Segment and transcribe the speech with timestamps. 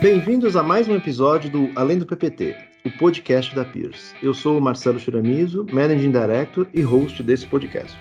[0.00, 2.56] Bem-vindos a mais um episódio do Além do PPT,
[2.86, 4.14] o podcast da Peers.
[4.22, 7.94] Eu sou o Marcelo Churamizo, Managing Director e host desse podcast.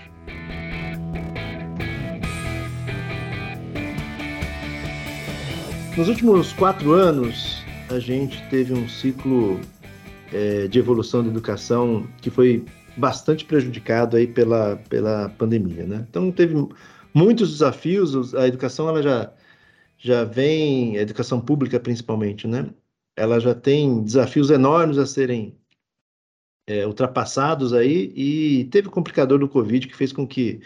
[5.97, 9.59] Nos últimos quatro anos, a gente teve um ciclo
[10.31, 12.63] é, de evolução da educação que foi
[12.95, 16.05] bastante prejudicado aí pela, pela pandemia, né?
[16.09, 16.55] Então teve
[17.13, 19.29] muitos desafios, a educação ela já
[19.99, 22.69] já vem, a educação pública principalmente, né?
[23.15, 25.57] Ela já tem desafios enormes a serem
[26.67, 30.61] é, ultrapassados aí e teve o complicador do Covid que fez com que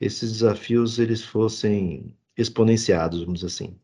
[0.00, 3.76] esses desafios eles fossem exponenciados, vamos dizer assim.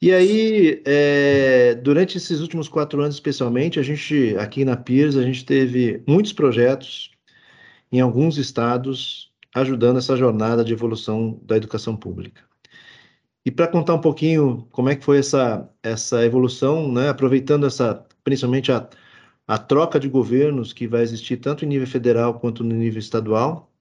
[0.00, 5.22] E aí, é, durante esses últimos quatro anos, especialmente, a gente, aqui na Piers, a
[5.22, 7.10] gente teve muitos projetos
[7.92, 12.47] em alguns estados ajudando essa jornada de evolução da educação pública.
[13.48, 18.06] E para contar um pouquinho como é que foi essa, essa evolução, né, aproveitando essa,
[18.22, 18.86] principalmente a,
[19.46, 23.72] a troca de governos que vai existir tanto em nível federal quanto no nível estadual,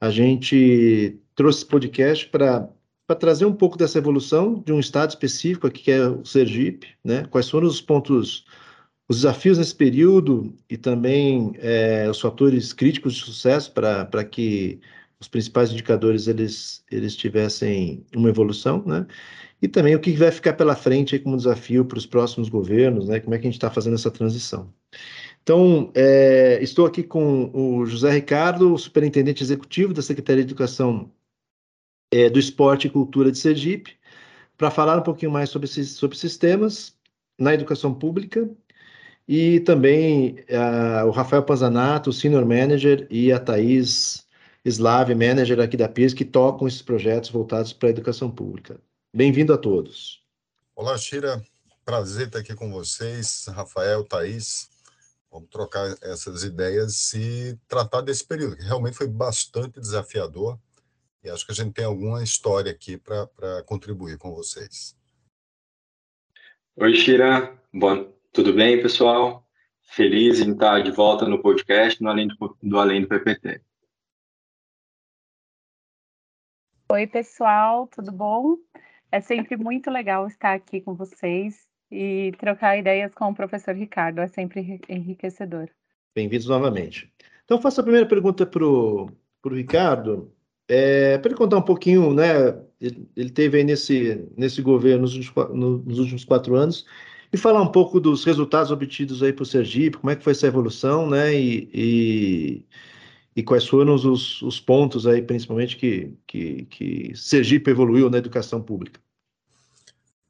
[0.00, 2.70] a gente trouxe esse podcast para
[3.06, 6.88] para trazer um pouco dessa evolução de um estado específico aqui, que é o Sergipe,
[7.04, 7.26] né?
[7.26, 8.46] Quais foram os pontos,
[9.06, 14.80] os desafios nesse período e também é, os fatores críticos de sucesso para que
[15.24, 19.06] os principais indicadores eles, eles tivessem uma evolução, né?
[19.60, 23.08] E também o que vai ficar pela frente aí como desafio para os próximos governos,
[23.08, 23.20] né?
[23.20, 24.72] Como é que a gente está fazendo essa transição.
[25.42, 31.10] Então, é, estou aqui com o José Ricardo, superintendente executivo da Secretaria de Educação
[32.12, 33.96] é, do Esporte e Cultura de Sergipe,
[34.56, 36.96] para falar um pouquinho mais sobre esses, sobre esses temas
[37.38, 38.48] na educação pública
[39.26, 40.36] e também
[41.06, 44.23] o Rafael Panzanato, Senior Manager, e a Thaís
[44.64, 48.80] Slave, Manager aqui da PIS, que tocam esses projetos voltados para a educação pública.
[49.14, 50.24] Bem-vindo a todos.
[50.74, 51.44] Olá, Shira.
[51.84, 54.70] Prazer estar aqui com vocês, Rafael, Thaís.
[55.30, 60.58] Vamos trocar essas ideias e tratar desse período, que realmente foi bastante desafiador
[61.22, 64.96] e acho que a gente tem alguma história aqui para contribuir com vocês.
[66.76, 67.58] Oi, Shira.
[67.72, 69.46] Bom, tudo bem, pessoal?
[69.82, 73.60] Feliz em estar de volta no podcast no Além do, do Além do PPT.
[76.86, 78.56] Oi, pessoal, tudo bom?
[79.10, 84.20] É sempre muito legal estar aqui com vocês e trocar ideias com o professor Ricardo,
[84.20, 85.68] é sempre enriquecedor.
[86.14, 87.10] Bem-vindos novamente.
[87.44, 89.08] Então, faço a primeira pergunta para o
[89.46, 90.30] Ricardo.
[90.68, 92.54] É, para ele contar um pouquinho, né?
[92.80, 96.86] Ele, ele teve aí nesse, nesse governo nos últimos, nos últimos quatro anos
[97.32, 100.32] e falar um pouco dos resultados obtidos aí para o Sergipe, como é que foi
[100.32, 101.34] essa evolução, né?
[101.34, 102.66] E, e,
[103.36, 108.62] e quais foram os, os, pontos aí, principalmente, que, que, que Sergipe evoluiu na educação
[108.62, 109.00] pública.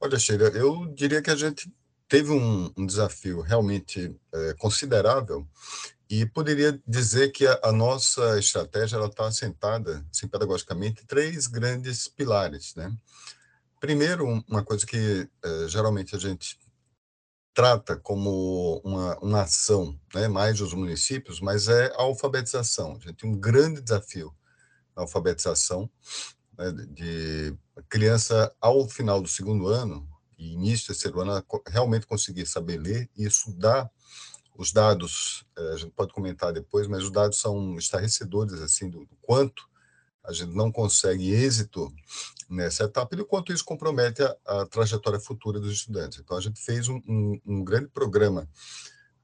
[0.00, 1.70] Olha, Sheila, eu diria que a gente
[2.08, 5.46] teve um, um desafio realmente é, considerável
[6.08, 12.08] e poderia dizer que a, a nossa estratégia está assentada, assim, pedagogicamente, em três grandes
[12.08, 12.94] pilares, né?
[13.80, 16.58] Primeiro, uma coisa que eh, geralmente a gente
[17.54, 22.96] trata como uma, uma ação, né, mais dos municípios, mas é a alfabetização.
[22.96, 24.34] A gente tem um grande desafio
[24.94, 25.88] na alfabetização,
[26.58, 27.56] né, de
[27.88, 30.06] criança ao final do segundo ano
[30.36, 33.88] e início do terceiro ano realmente conseguir saber ler e estudar
[34.56, 39.00] os dados, eh, a gente pode comentar depois, mas os dados são estarrecedores, assim, do,
[39.00, 39.68] do quanto
[40.24, 41.92] a gente não consegue êxito
[42.48, 46.18] nessa etapa e do quanto isso compromete a, a trajetória futura dos estudantes.
[46.18, 48.48] Então, a gente fez um, um, um grande programa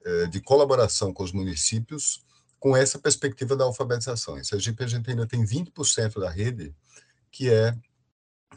[0.05, 2.25] eh, de colaboração com os municípios
[2.59, 4.39] com essa perspectiva da alfabetização.
[4.39, 6.75] Em Sergipe, a gente ainda tem 20% da rede
[7.31, 7.75] que é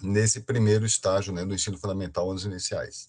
[0.01, 3.07] nesse primeiro estágio né, do ensino fundamental, anos iniciais.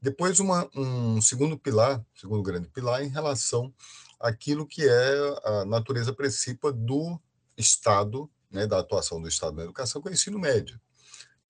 [0.00, 3.72] Depois, uma, um segundo pilar, segundo grande pilar, em relação
[4.18, 7.20] àquilo que é a natureza principal do
[7.56, 10.80] Estado, né, da atuação do Estado na educação, que é o ensino médio.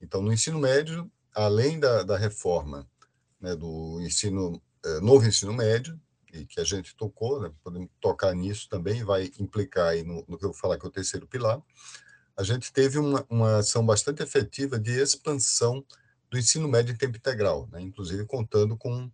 [0.01, 2.89] Então, no ensino médio, além da, da reforma
[3.41, 6.01] né, do ensino, eh, novo ensino médio,
[6.33, 10.39] e que a gente tocou, né, podemos tocar nisso também, vai implicar aí no, no
[10.39, 11.61] que eu vou falar que é o terceiro pilar,
[12.37, 15.85] a gente teve uma, uma ação bastante efetiva de expansão
[16.31, 17.81] do ensino médio em tempo integral, né?
[17.81, 19.11] inclusive contando com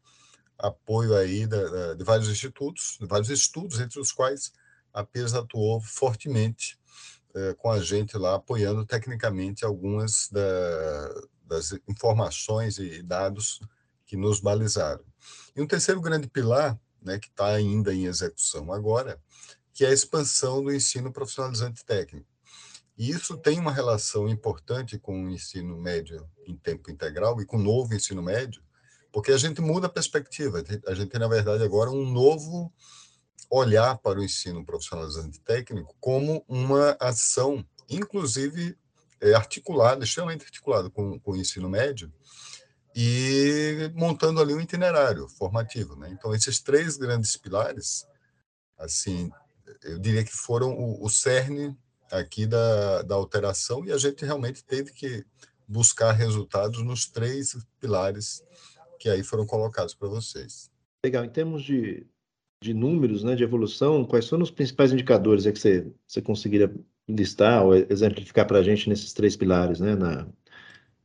[0.56, 4.52] apoio aí da, da, de vários institutos, de vários estudos, entre os quais
[4.92, 6.77] a PES atuou fortemente
[7.58, 11.14] com a gente lá, apoiando tecnicamente algumas da,
[11.44, 13.60] das informações e dados
[14.06, 15.04] que nos balizaram.
[15.54, 19.20] E um terceiro grande pilar, né, que está ainda em execução agora,
[19.72, 22.26] que é a expansão do ensino profissionalizante técnico.
[22.96, 27.56] E isso tem uma relação importante com o ensino médio em tempo integral e com
[27.56, 28.60] o novo ensino médio,
[29.12, 30.64] porque a gente muda a perspectiva.
[30.86, 32.72] A gente tem, na verdade, agora um novo
[33.50, 38.76] olhar para o ensino profissionalizante técnico como uma ação, inclusive
[39.20, 42.12] é, articulada, extremamente articulada com, com o ensino médio,
[42.94, 45.96] e montando ali um itinerário formativo.
[45.96, 46.10] Né?
[46.10, 48.06] Então, esses três grandes pilares,
[48.76, 49.30] assim,
[49.82, 51.76] eu diria que foram o, o cerne
[52.10, 55.24] aqui da, da alteração, e a gente realmente teve que
[55.66, 58.42] buscar resultados nos três pilares
[58.98, 60.70] que aí foram colocados para vocês.
[61.04, 61.24] Legal.
[61.24, 62.06] Em termos de,
[62.60, 66.72] de números, né, de evolução, quais foram os principais indicadores é que você, você conseguiria
[67.08, 70.26] listar ou exemplificar para a gente nesses três pilares, né, na,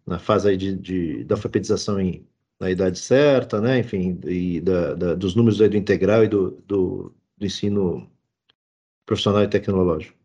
[0.05, 2.27] na fase aí de, de, da alfabetização em,
[2.59, 6.51] na idade certa, né, enfim, e da, da, dos números aí do integral e do,
[6.65, 8.09] do, do ensino
[9.05, 10.17] profissional e tecnológico?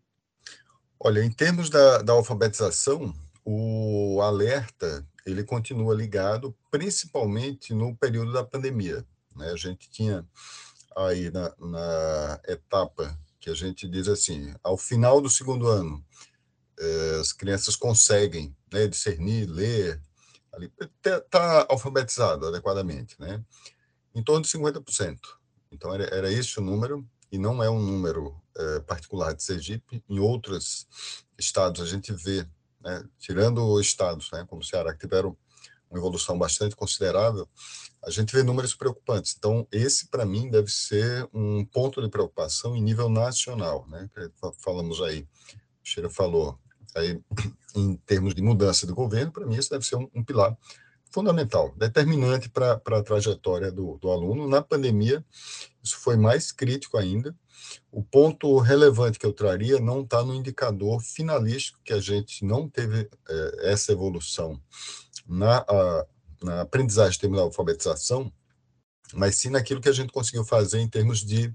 [0.99, 3.15] Olha, em termos da, da alfabetização,
[3.45, 9.05] o alerta ele continua ligado principalmente no período da pandemia.
[9.37, 9.51] Né?
[9.51, 10.27] A gente tinha
[11.07, 16.05] aí na, na, etapa que a gente diz assim, ao final do segundo ano,
[16.79, 20.01] eh, as crianças conseguem né, discernir, ler,
[20.81, 23.45] está tá alfabetizado adequadamente, né?
[24.15, 25.19] em torno de 50%.
[25.71, 30.03] Então, era, era esse o número, e não é um número eh, particular de Sergipe.
[30.09, 30.89] Em outros
[31.39, 32.47] estados, a gente vê
[32.81, 35.37] né, tirando estados né, como o Ceará, que tiveram
[35.91, 37.49] uma evolução bastante considerável,
[38.05, 39.35] a gente vê números preocupantes.
[39.37, 43.87] Então, esse, para mim, deve ser um ponto de preocupação em nível nacional.
[43.89, 44.09] Né?
[44.63, 45.27] Falamos aí, o
[45.83, 46.59] Cheira falou,
[46.95, 47.21] aí,
[47.75, 50.57] em termos de mudança do governo, para mim, isso deve ser um, um pilar
[51.11, 54.47] fundamental, determinante para a trajetória do, do aluno.
[54.47, 55.25] Na pandemia,
[55.83, 57.35] isso foi mais crítico ainda,
[57.91, 62.69] o ponto relevante que eu traria não está no indicador finalístico, que a gente não
[62.69, 64.61] teve é, essa evolução
[65.29, 66.07] na, a,
[66.43, 68.33] na aprendizagem da alfabetização,
[69.15, 71.53] mas sim naquilo que a gente conseguiu fazer em termos de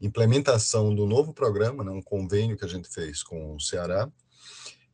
[0.00, 4.10] implementação do novo programa, né, um convênio que a gente fez com o Ceará,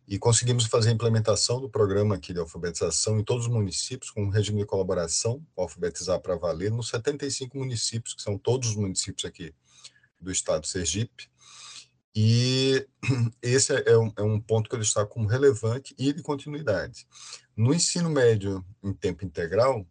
[0.06, 4.24] e conseguimos fazer a implementação do programa aqui de alfabetização em todos os municípios, com
[4.24, 9.24] um regime de colaboração, alfabetizar para valer, nos 75 municípios, que são todos os municípios
[9.24, 9.54] aqui
[10.20, 11.30] do estado Sergipe.
[12.14, 12.86] E
[13.40, 17.06] esse é um, é um ponto que eu destaco como relevante e de continuidade.
[17.56, 19.86] No ensino médio em tempo integral,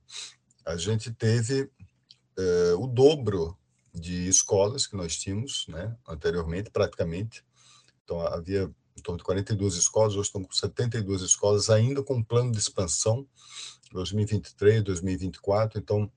[0.65, 1.69] a gente teve
[2.37, 3.57] é, o dobro
[3.93, 7.43] de escolas que nós tínhamos né, anteriormente, praticamente.
[8.03, 12.51] Então, havia em torno de 42 escolas, hoje estão com 72 escolas, ainda com plano
[12.51, 13.25] de expansão,
[13.91, 15.79] 2023, 2024.
[15.79, 16.11] Então,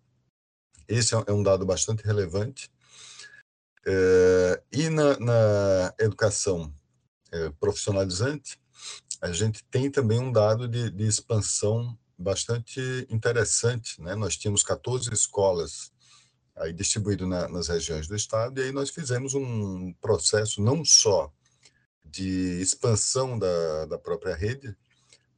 [0.89, 2.71] esse é um dado bastante relevante.
[3.87, 6.73] É, e na, na educação
[7.33, 8.61] é, profissionalizante,
[9.21, 12.81] a gente tem também um dado de, de expansão bastante
[13.11, 14.01] interessante.
[14.01, 14.15] Né?
[14.15, 15.93] Nós tínhamos 14 escolas
[16.57, 21.33] aí distribuído na, nas regiões do estado, e aí nós fizemos um processo não só
[22.05, 24.77] de expansão da, da própria rede,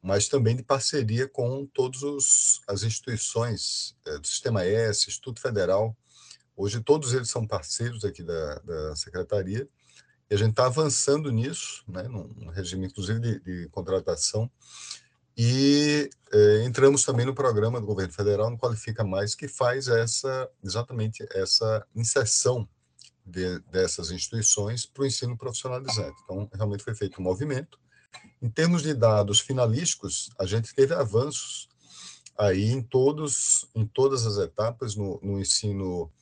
[0.03, 5.97] mas também de parceria com todas as instituições é, do Sistema S, Instituto Federal,
[6.57, 9.69] Hoje todos eles são parceiros aqui da, da secretaria
[10.31, 14.51] e a gente está avançando nisso, né, num regime inclusive de, de contratação
[15.37, 20.49] e é, entramos também no programa do governo federal no Qualifica Mais que faz essa
[20.63, 22.69] exatamente essa inserção
[23.27, 26.17] de, dessas instituições para o ensino profissionalizante.
[26.23, 27.79] Então realmente foi feito um movimento.
[28.41, 31.69] Em termos de dados finalísticos, a gente teve avanços
[32.39, 36.13] aí em todos em todas as etapas no, no ensino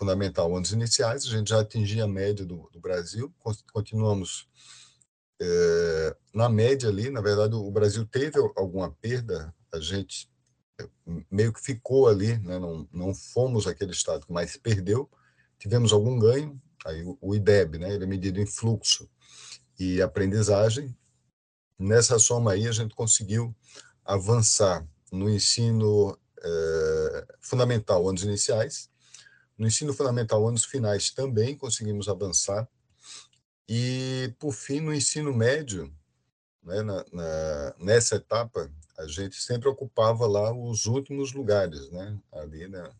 [0.00, 3.30] fundamental anos iniciais, a gente já atingia a média do, do Brasil,
[3.70, 4.48] continuamos
[5.38, 10.30] é, na média ali, na verdade o Brasil teve alguma perda, a gente
[10.80, 10.88] eh,
[11.30, 12.58] meio que ficou ali, né?
[12.58, 15.08] não, não fomos aquele estado que mais perdeu,
[15.58, 17.94] tivemos algum ganho, aí o, o IDEB, né?
[17.94, 19.06] ele é medido em fluxo
[19.78, 20.96] e aprendizagem,
[21.78, 23.54] nessa soma aí a gente conseguiu
[24.02, 28.89] avançar no ensino é, fundamental, anos iniciais,
[29.60, 32.66] no ensino fundamental, anos finais, também conseguimos avançar.
[33.68, 35.94] E, por fim, no ensino médio,
[36.62, 42.68] né, na, na, nessa etapa, a gente sempre ocupava lá os últimos lugares, né, ali
[42.68, 42.90] né,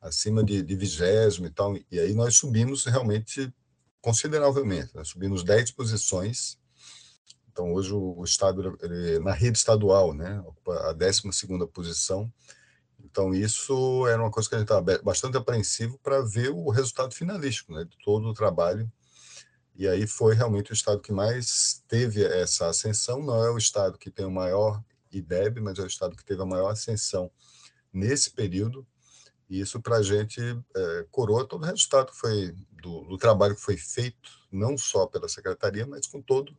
[0.00, 1.76] acima de, de vigésimo e tal.
[1.88, 3.54] E aí nós subimos realmente
[4.00, 6.58] consideravelmente, nós subimos 10 posições.
[7.52, 11.22] Então, hoje o, o Estado, ele, na rede estadual, né, ocupa a 12
[11.72, 12.28] posição
[13.06, 17.14] então, isso era uma coisa que a gente estava bastante apreensivo para ver o resultado
[17.14, 18.90] finalístico né, de todo o trabalho.
[19.76, 23.22] E aí foi realmente o estado que mais teve essa ascensão.
[23.22, 24.82] Não é o estado que tem o maior
[25.12, 27.30] IDEB, mas é o estado que teve a maior ascensão
[27.92, 28.84] nesse período.
[29.48, 33.54] E isso, para a gente, é, coroa todo o resultado que foi, do, do, trabalho
[33.54, 36.56] que foi feito, não só pela secretaria, mas com todo,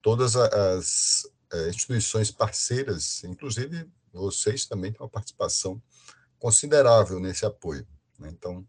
[0.00, 5.80] todas as é, instituições parceiras, inclusive vocês também têm uma participação
[6.38, 7.86] considerável nesse apoio.
[8.18, 8.30] Né?
[8.32, 8.66] Então,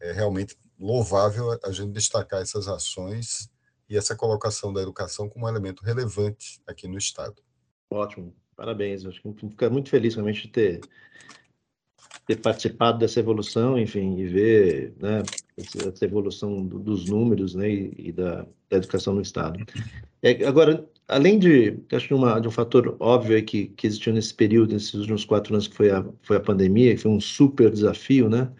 [0.00, 3.50] é realmente louvável a gente destacar essas ações
[3.88, 7.42] e essa colocação da educação como um elemento relevante aqui no Estado.
[7.90, 9.04] Ótimo, parabéns.
[9.04, 10.80] Acho que fica muito feliz realmente de ter,
[12.26, 15.22] ter participado dessa evolução, enfim, e ver né,
[15.56, 19.58] essa evolução dos números né, e, da, da, educação no Estado.
[20.22, 24.74] É, agora, além de, acho uma, de um fator óbvio que, que existiu nesse período,
[24.74, 28.28] nesses últimos quatro anos, que foi a, foi a pandemia, que foi um super desafio,
[28.28, 28.52] né?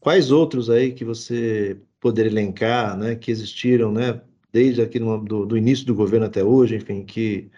[0.00, 4.20] Quais outros aí que você poderia elencar, né, que existiram, né,
[4.52, 7.50] desde aqui no, do, do, início do governo até hoje, enfim, que,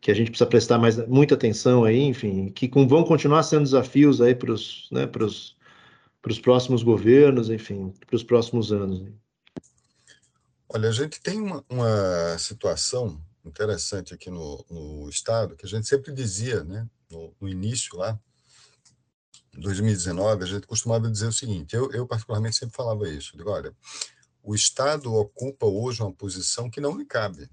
[0.00, 3.64] que a gente precisa prestar mais, muita atenção aí, enfim, que com, vão continuar sendo
[3.64, 5.08] desafios aí para os né,
[6.42, 9.04] próximos governos, enfim, para os próximos anos.
[10.68, 15.86] Olha, a gente tem uma, uma situação interessante aqui no, no, Estado, que a gente
[15.86, 18.18] sempre dizia, né, no, no início lá,
[19.54, 23.74] 2019, a gente costumava dizer o seguinte, eu, eu particularmente sempre falava isso, digo, olha,
[24.42, 27.50] o Estado ocupa hoje uma posição que não lhe cabe.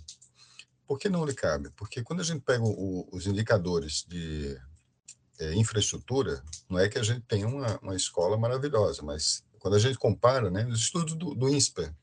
[0.88, 1.70] Por que não lhe cabe?
[1.76, 4.56] Porque quando a gente pega o, os indicadores de
[5.40, 9.80] é, infraestrutura, não é que a gente tenha uma, uma escola maravilhosa, mas quando a
[9.80, 11.94] gente compara, né, os estudos do, do INSPER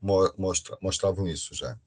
[0.00, 1.78] mostra, mostravam isso já.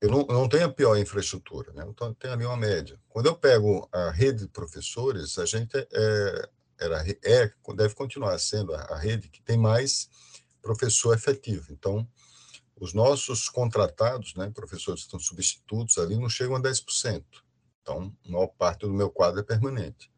[0.00, 1.84] Eu não, não tenho a pior infraestrutura, né?
[1.84, 2.98] eu tenho ali uma média.
[3.08, 8.74] Quando eu pego a rede de professores, a gente é, era, é, deve continuar sendo
[8.74, 10.08] a, a rede que tem mais
[10.62, 11.66] professor efetivo.
[11.70, 12.08] Então,
[12.80, 17.22] os nossos contratados, né, professores que estão substitutos ali, não chegam a 10%.
[17.82, 20.10] Então, a maior parte do meu quadro é permanente.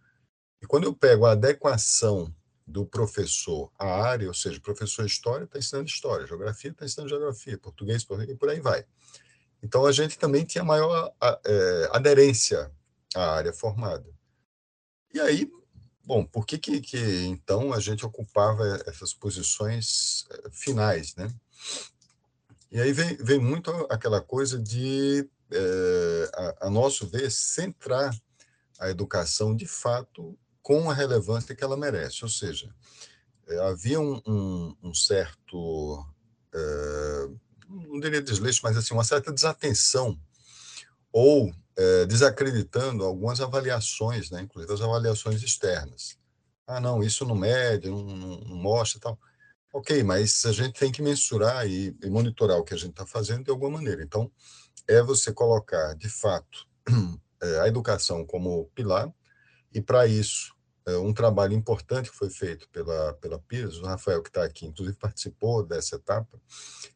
[0.62, 2.32] E quando eu pego a adequação
[2.64, 7.10] do professor à área, ou seja, professor de história está ensinando história, geografia está ensinando
[7.10, 8.86] geografia, português, português, e por aí vai.
[9.62, 12.70] Então, a gente também tinha maior é, aderência
[13.14, 14.10] à área formada.
[15.14, 15.50] E aí,
[16.04, 21.32] Bom, por que, que, que, então a gente ocupava essas posições eh, finais, né?
[22.72, 28.16] E aí vem, vem muito aquela coisa de, é, a, a, nosso ver, centrar
[28.80, 32.24] a educação de fato com a relevância que ela merece.
[32.24, 32.74] Ou seja,
[33.46, 36.04] é, havia um, um, um certo,
[36.52, 37.28] é,
[37.72, 40.18] não diria desleixo, mas assim, uma certa desatenção
[41.12, 46.18] ou é, desacreditando algumas avaliações, né, inclusive as avaliações externas.
[46.66, 49.18] Ah, não, isso não mede, não, não, não mostra tal.
[49.72, 53.06] Ok, mas a gente tem que mensurar e, e monitorar o que a gente está
[53.06, 54.02] fazendo de alguma maneira.
[54.02, 54.30] Então,
[54.86, 56.68] é você colocar, de fato,
[57.42, 59.10] é, a educação como pilar,
[59.72, 60.54] e para isso,
[60.90, 64.96] um trabalho importante que foi feito pela, pela PIS, o Rafael que está aqui, inclusive
[64.96, 66.40] participou dessa etapa,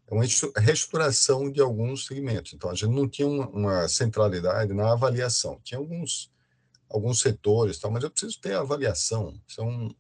[0.09, 0.25] é uma
[0.57, 2.53] reestruturação de alguns segmentos.
[2.53, 5.61] Então, a gente não tinha uma, uma centralidade na avaliação.
[5.63, 6.33] Tinha alguns,
[6.91, 9.41] alguns setores, tal, mas eu preciso ter avaliação.
[9.47, 9.95] Isso é, um,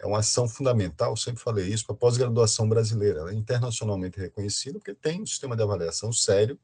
[0.00, 3.20] é uma ação fundamental, sempre falei isso, para a pós-graduação brasileira.
[3.20, 6.58] Ela é internacionalmente reconhecida, porque tem um sistema de avaliação sério,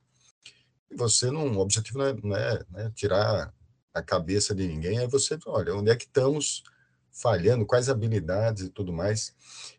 [0.90, 3.52] e você não, o objetivo não é, não é, não é tirar
[3.96, 6.62] a cabeça de ninguém, é você, olha, onde é que estamos
[7.10, 9.34] falhando, quais habilidades e tudo mais.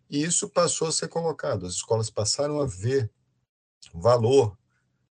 [0.09, 3.11] E isso passou a ser colocado, as escolas passaram a ver
[3.93, 4.57] valor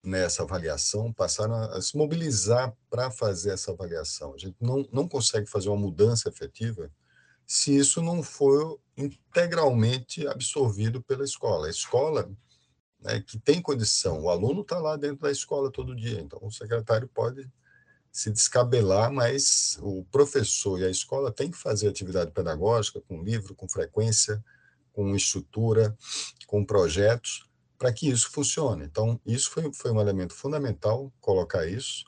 [0.04, 4.34] nessa avaliação, passaram a se mobilizar para fazer essa avaliação.
[4.34, 6.92] A gente não, não consegue fazer uma mudança efetiva
[7.46, 11.68] se isso não for integralmente absorvido pela escola.
[11.68, 12.30] A escola
[13.00, 16.52] né, que tem condição, o aluno está lá dentro da escola todo dia, então o
[16.52, 17.50] secretário pode
[18.20, 23.56] se descabelar, mas o professor e a escola têm que fazer atividade pedagógica com livro,
[23.56, 24.44] com frequência,
[24.92, 25.96] com estrutura,
[26.46, 27.48] com projetos,
[27.78, 28.84] para que isso funcione.
[28.84, 32.04] Então, isso foi, foi um elemento fundamental, colocar isso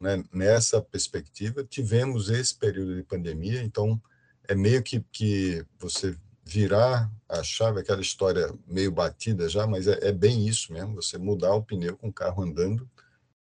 [0.00, 1.62] né, nessa perspectiva.
[1.62, 4.00] Tivemos esse período de pandemia, então
[4.48, 10.08] é meio que, que você virar a chave, aquela história meio batida já, mas é,
[10.08, 12.88] é bem isso mesmo, você mudar o pneu com o carro andando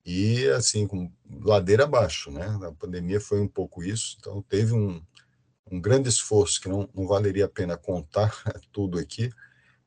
[0.05, 1.11] e assim, com
[1.43, 2.47] ladeira abaixo, né?
[2.63, 5.01] A pandemia foi um pouco isso, então teve um,
[5.71, 8.35] um grande esforço que não, não valeria a pena contar
[8.73, 9.31] tudo aqui,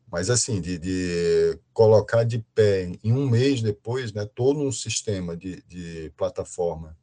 [0.10, 5.36] mas assim, de, de, colocar de pé em um mês depois, né, todo um sistema
[5.36, 6.98] de, de plataforma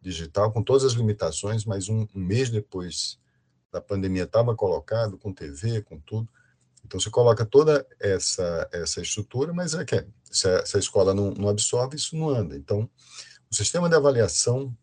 [0.00, 3.18] digital, com todas as limitações, mas um, um mês depois
[3.70, 6.28] da pandemia estava colocado, com TV, com tudo.
[6.86, 11.12] Então, você coloca toda essa, essa estrutura, mas é que se a, se a escola
[11.12, 12.56] não, não absorve, isso não anda.
[12.56, 12.88] Então,
[13.50, 14.74] o sistema de avaliação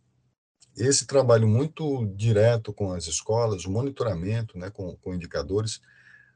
[0.75, 5.79] esse trabalho muito direto com as escolas, o monitoramento, né, com, com indicadores,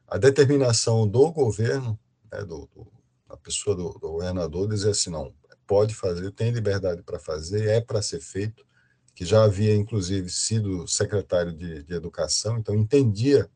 [0.06, 1.98] a determinação do governo,
[2.32, 2.86] né, do, do,
[3.28, 5.34] a pessoa do, do governador, dizer assim, não,
[5.66, 8.64] pode fazer, tem liberdade para fazer, é para ser feito,
[9.14, 13.50] que já havia, inclusive, sido secretário de, de Educação, então entendia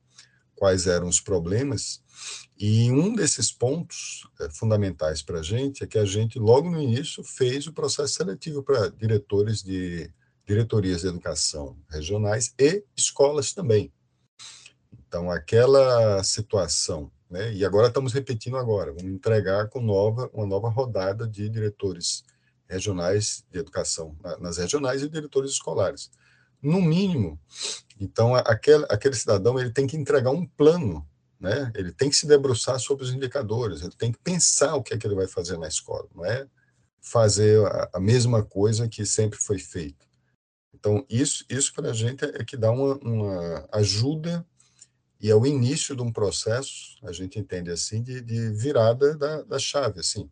[0.63, 2.01] quais eram os problemas,
[2.57, 6.81] e um desses pontos é, fundamentais para a gente é que a gente, logo no
[6.81, 10.09] início, fez o processo seletivo para diretores de
[10.47, 13.93] diretorias de educação regionais e escolas também.
[14.93, 20.69] Então, aquela situação, né, e agora estamos repetindo agora, vamos entregar com nova, uma nova
[20.69, 22.23] rodada de diretores
[22.69, 26.09] regionais de educação, nas regionais e diretores escolares.
[26.63, 27.41] No mínimo,
[28.03, 31.71] então, aquele, aquele cidadão ele tem que entregar um plano, né?
[31.75, 34.99] ele tem que se debruçar sobre os indicadores, ele tem que pensar o que é
[34.99, 36.47] que ele vai fazer na escola, não é
[37.01, 40.05] fazer a, a mesma coisa que sempre foi feito.
[40.75, 44.45] Então, isso, isso para a gente é que dá uma, uma, ajuda
[45.21, 49.43] e é o início de um processo, a gente entende assim, de, de virada da,
[49.43, 50.29] da chave, assim,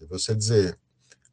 [0.00, 0.76] de você dizer,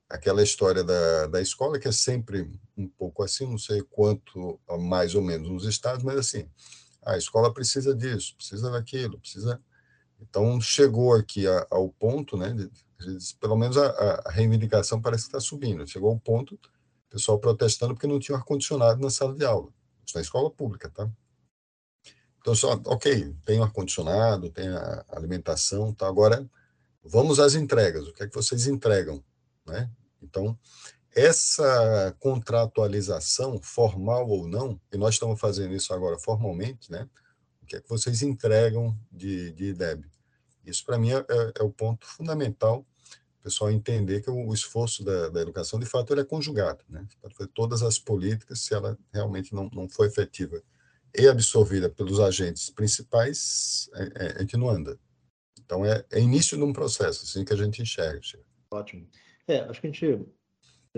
[0.07, 5.15] aquela história da, da escola, que é sempre um pouco assim, não sei quanto, mais
[5.15, 6.49] ou menos nos estados, mas assim,
[7.05, 9.61] a escola precisa disso, precisa daquilo, precisa...
[10.19, 13.87] Então, chegou aqui a, ao ponto, né, de, de, pelo menos a,
[14.25, 16.59] a, reivindicação parece que está subindo, chegou ao ponto,
[17.09, 19.69] pessoal protestando porque não tinha ar-condicionado na sala de aula,
[20.05, 21.09] isso na escola pública, tá?
[22.39, 26.07] Então, só, ok, tem o ar-condicionado, tem a alimentação, tá?
[26.07, 26.47] agora
[27.03, 29.23] vamos às entregas, o que é que vocês entregam,
[29.65, 29.89] né?
[30.21, 30.57] Então,
[31.15, 37.07] essa contratualização, formal ou não, e nós estamos fazendo isso agora formalmente, né?
[37.61, 40.05] O que é que vocês entregam de, de IDEB?
[40.65, 42.85] Isso, para mim, é, é, é, o ponto fundamental,
[43.39, 47.05] o pessoal entender que o, esforço da, da, educação, de fato, ele é conjugado, né?
[47.21, 50.61] Fazer todas as políticas, se ela realmente não, não for efetiva
[51.17, 54.97] e absorvida pelos agentes principais, é, é, a gente não anda.
[55.59, 58.21] Então, é, é início de um processo, assim que a gente enxerga.
[58.71, 59.07] Ótimo.
[59.47, 60.25] É, acho que a gente,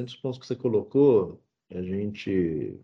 [0.02, 2.80] dos pontos que você colocou, a gente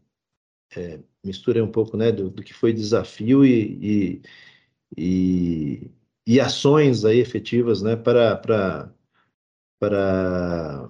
[0.76, 4.22] é, mistura um pouco né, do, do que foi desafio e, e,
[4.98, 5.92] e,
[6.28, 8.94] e, ações aí efetivas né, para, para,
[9.80, 10.90] para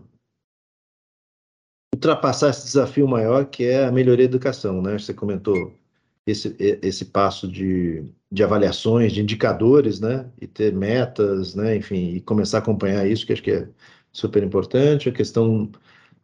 [1.93, 4.81] ultrapassar esse desafio maior que é a melhoria da educação.
[4.81, 4.97] Né?
[4.97, 5.73] Você comentou
[6.27, 10.29] esse, esse passo de, de avaliações, de indicadores, né?
[10.39, 11.77] e ter metas, né?
[11.77, 13.69] enfim, e começar a acompanhar isso, que acho que é
[14.11, 15.71] super importante, a questão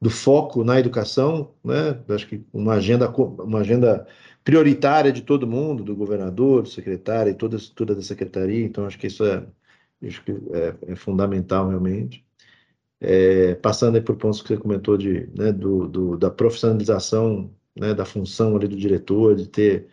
[0.05, 1.99] do foco na educação, né?
[2.09, 4.05] Acho que uma agenda, uma agenda
[4.43, 8.85] prioritária de todo mundo, do governador, do secretário e toda a estrutura da secretaria, então
[8.85, 9.43] acho que isso é,
[10.05, 12.23] acho que é, é fundamental realmente.
[13.01, 17.95] É, passando aí por pontos que você comentou de, né, do, do, da profissionalização né,
[17.95, 19.87] da função ali do diretor, de ter,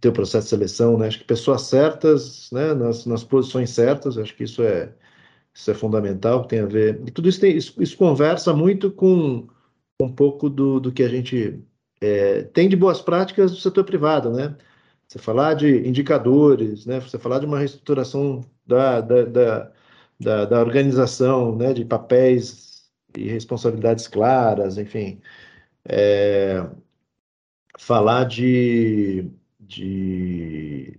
[0.00, 4.16] ter o processo de seleção, né, acho que pessoas certas, né, nas, nas posições certas,
[4.16, 4.94] acho que isso é,
[5.54, 7.00] isso é fundamental, tem a ver.
[7.06, 9.46] E tudo isso, tem, isso, isso conversa muito com
[10.00, 11.62] um pouco do, do que a gente
[12.00, 14.56] é, tem de boas práticas do setor privado, né?
[15.06, 17.00] Você falar de indicadores, né?
[17.00, 19.72] Você falar de uma reestruturação da, da, da,
[20.20, 21.72] da, da organização, né?
[21.72, 25.20] De papéis e responsabilidades claras, enfim.
[25.86, 26.66] É,
[27.78, 30.98] falar de, de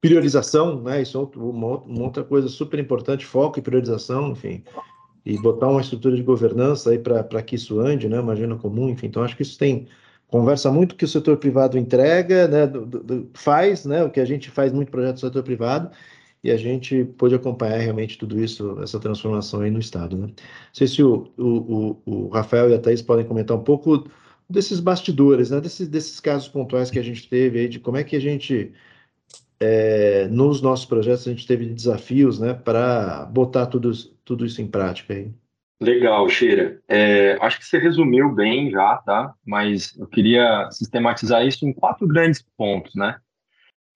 [0.00, 1.02] priorização, né?
[1.02, 4.62] Isso é uma, outra coisa super importante, foco e priorização, enfim,
[5.24, 8.20] e botar uma estrutura de governança aí para que isso ande, né?
[8.20, 9.06] Uma agenda comum, enfim.
[9.06, 9.88] Então, acho que isso tem
[10.28, 12.66] conversa muito que o setor privado entrega, né?
[12.66, 14.04] Do, do, faz, né?
[14.04, 15.90] O que a gente faz muito projeto do setor privado
[16.44, 20.26] e a gente pôde acompanhar realmente tudo isso, essa transformação aí no Estado, né?
[20.28, 20.34] Não
[20.72, 24.08] sei se o, o, o, Rafael e a Thaís podem comentar um pouco
[24.48, 25.60] desses bastidores, né?
[25.60, 28.72] Desses, desses casos pontuais que a gente teve aí, de como é que a gente
[29.60, 33.90] é, nos nossos projetos a gente teve desafios né, para botar tudo,
[34.24, 35.30] tudo isso em prática aí.
[35.80, 36.80] Legal, Sheira.
[36.88, 39.34] É, acho que você resumiu bem já, tá?
[39.44, 43.18] Mas eu queria sistematizar isso em quatro grandes pontos, né?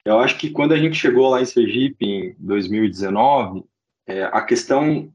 [0.04, 3.64] Eu acho que quando a gente chegou lá em Sergipe em 2019,
[4.06, 5.10] é, a questão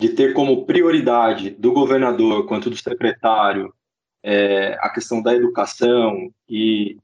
[0.00, 3.72] de ter como prioridade do governador quanto do secretário
[4.22, 6.96] é, a questão da educação e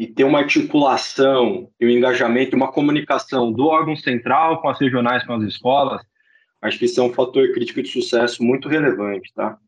[0.00, 5.26] e ter uma articulação e um engajamento, uma comunicação do órgão central com as regionais,
[5.26, 6.00] com as escolas,
[6.62, 9.58] acho que isso é um fator crítico de sucesso muito relevante, tá?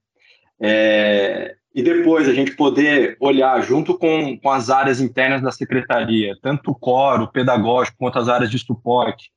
[0.59, 6.35] É, e depois a gente poder olhar junto com, com as áreas internas da secretaria,
[6.40, 9.31] tanto o coro, o pedagógico, quanto as áreas de suporte,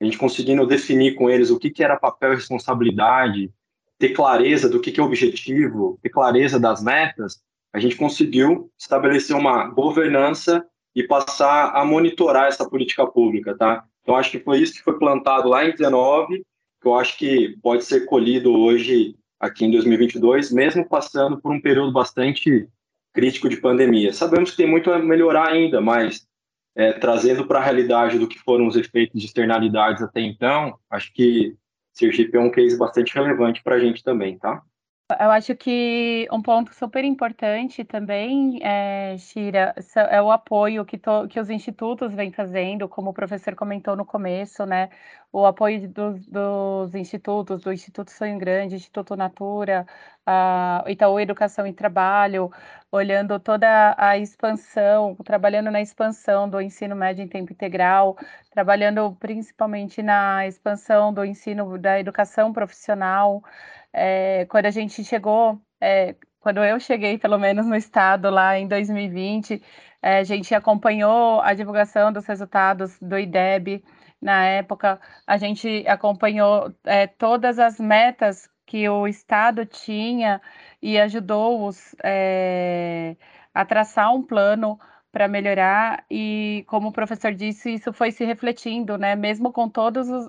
[0.00, 3.50] a gente conseguindo definir com eles o que, que era papel e responsabilidade,
[3.98, 7.42] ter clareza do que, que é objetivo, ter clareza das metas,
[7.76, 13.84] a gente conseguiu estabelecer uma governança e passar a monitorar essa política pública, tá?
[14.00, 16.38] Então, acho que foi isso que foi plantado lá em 19,
[16.80, 21.60] que eu acho que pode ser colhido hoje aqui em 2022, mesmo passando por um
[21.60, 22.66] período bastante
[23.12, 24.10] crítico de pandemia.
[24.10, 26.26] Sabemos que tem muito a melhorar ainda, mas
[26.74, 31.12] é, trazendo para a realidade do que foram os efeitos de externalidades até então, acho
[31.12, 31.54] que
[31.92, 34.62] Sergipe é um case bastante relevante para a gente também, tá?
[35.08, 39.72] Eu acho que um ponto super importante também, é, Shira,
[40.10, 44.04] é o apoio que, to, que os institutos vêm fazendo, como o professor comentou no
[44.04, 44.90] começo, né?
[45.38, 49.86] O apoio dos, dos institutos, do Instituto Sonho Grande, Instituto Natura,
[50.24, 52.50] a Itaú Educação e Trabalho,
[52.90, 58.16] olhando toda a expansão, trabalhando na expansão do ensino médio em tempo integral,
[58.50, 63.42] trabalhando principalmente na expansão do ensino da educação profissional.
[63.92, 68.66] É, quando a gente chegou, é, quando eu cheguei, pelo menos no estado lá em
[68.66, 69.62] 2020,
[70.00, 73.84] é, a gente acompanhou a divulgação dos resultados do IDEB.
[74.26, 80.42] Na época, a gente acompanhou é, todas as metas que o Estado tinha
[80.82, 83.16] e ajudou-os é,
[83.54, 84.80] a traçar um plano
[85.12, 86.04] para melhorar.
[86.10, 89.14] E como o professor disse isso foi se refletindo né?
[89.14, 90.28] Mesmo com todos os,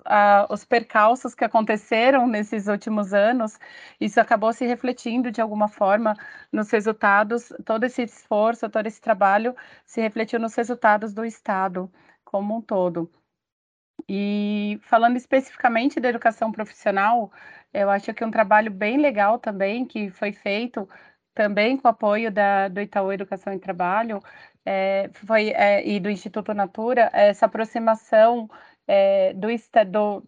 [0.49, 3.57] os percalços que aconteceram nesses últimos anos
[3.99, 6.15] isso acabou se refletindo de alguma forma
[6.51, 7.51] nos resultados.
[7.65, 9.55] Todo esse esforço todo esse trabalho
[9.85, 11.91] se refletiu nos resultados do estado
[12.23, 13.09] como um todo
[14.07, 17.31] e falando especificamente da educação profissional
[17.73, 20.87] eu acho que um trabalho bem legal também que foi feito
[21.37, 24.19] também com o apoio da, do Itaú Educação e Trabalho,
[24.65, 28.49] é, foi, é, e do Instituto Natura, essa aproximação
[28.87, 29.47] é, do,
[29.87, 30.23] do,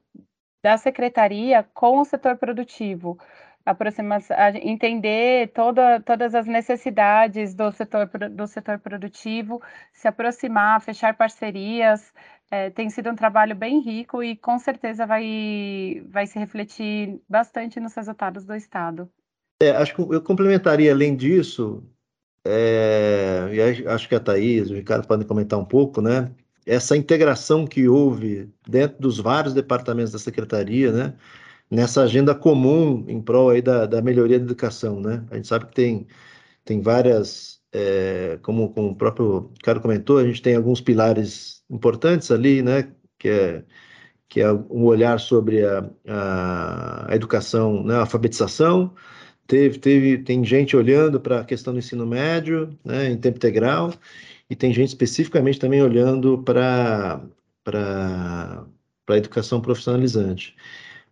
[0.64, 3.18] da secretaria com o setor produtivo,
[3.66, 12.14] aproximação, entender toda, todas as necessidades do setor, do setor produtivo, se aproximar, fechar parcerias,
[12.52, 17.80] é, tem sido um trabalho bem rico e com certeza vai, vai se refletir bastante
[17.80, 19.10] nos resultados do Estado.
[19.62, 21.84] É, acho que eu complementaria, além disso,
[22.46, 26.32] é, e acho que a Thaís, o Ricardo podem comentar um pouco, né?
[26.66, 31.14] Essa integração que houve dentro dos vários departamentos da secretaria, né?
[31.70, 35.24] Nessa agenda comum em prol aí da, da melhoria da educação, né?
[35.30, 36.08] A gente sabe que tem,
[36.64, 42.32] tem várias, é, como, como o próprio Ricardo comentou, a gente tem alguns pilares importantes
[42.32, 42.92] ali, né?
[43.18, 43.64] Que é,
[44.30, 47.96] que é um olhar sobre a, a, a educação, né?
[47.96, 48.94] a alfabetização,
[49.50, 53.92] Teve, teve, tem gente olhando para a questão do ensino médio, né, em tempo integral,
[54.48, 57.20] e tem gente especificamente também olhando para
[57.66, 60.56] a educação profissionalizante.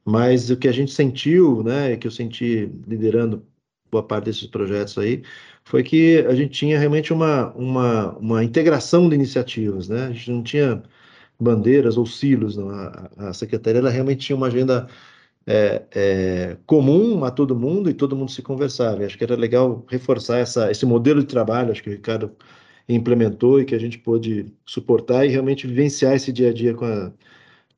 [0.06, 3.44] Mas o que a gente sentiu, né, que eu senti liderando
[3.92, 5.24] boa parte desses projetos aí,
[5.66, 10.06] foi que a gente tinha realmente uma, uma, uma integração de iniciativas, né?
[10.08, 10.84] A gente não tinha
[11.40, 12.70] bandeiras ou silos, não.
[12.70, 14.88] A, a secretaria ela realmente tinha uma agenda
[15.48, 19.04] é, é, comum a todo mundo e todo mundo se conversava.
[19.04, 22.36] E acho que era legal reforçar essa, esse modelo de trabalho, acho que o Ricardo
[22.90, 26.86] implementou e que a gente pôde suportar e realmente vivenciar esse dia a dia com,
[26.86, 27.14] a,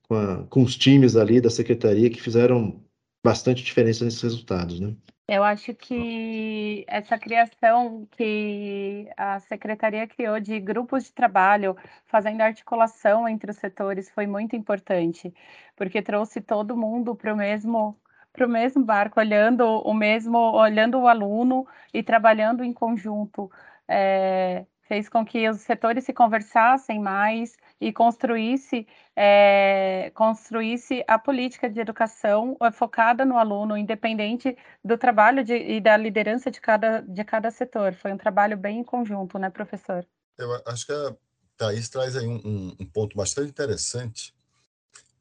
[0.07, 2.81] com, a, com os times ali da secretaria que fizeram
[3.23, 4.95] bastante diferença nesses resultados, né?
[5.31, 13.27] Eu acho que essa criação que a secretaria criou de grupos de trabalho, fazendo articulação
[13.27, 15.31] entre os setores, foi muito importante,
[15.75, 17.95] porque trouxe todo mundo para o mesmo
[18.33, 23.51] para o mesmo barco, olhando o mesmo, olhando o aluno e trabalhando em conjunto.
[23.87, 31.69] É, fez com que os setores se conversassem mais e construísse, é, construísse a política
[31.69, 37.01] de educação eh, focada no aluno, independente do trabalho de, e da liderança de cada,
[37.01, 37.93] de cada setor.
[37.93, 40.05] Foi um trabalho bem em conjunto, né, professor?
[40.37, 41.15] Eu acho que a
[41.57, 44.33] Thaís traz aí um, um, um ponto bastante interessante,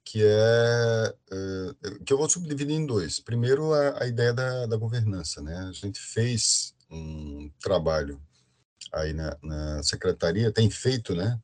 [0.04, 3.20] que é, é, que eu vou subdividir em dois.
[3.20, 5.40] Primeiro, a, a ideia da, da governança.
[5.42, 5.54] Né?
[5.68, 8.20] A gente fez um trabalho
[8.92, 11.38] aí na, na secretaria tem feito, né,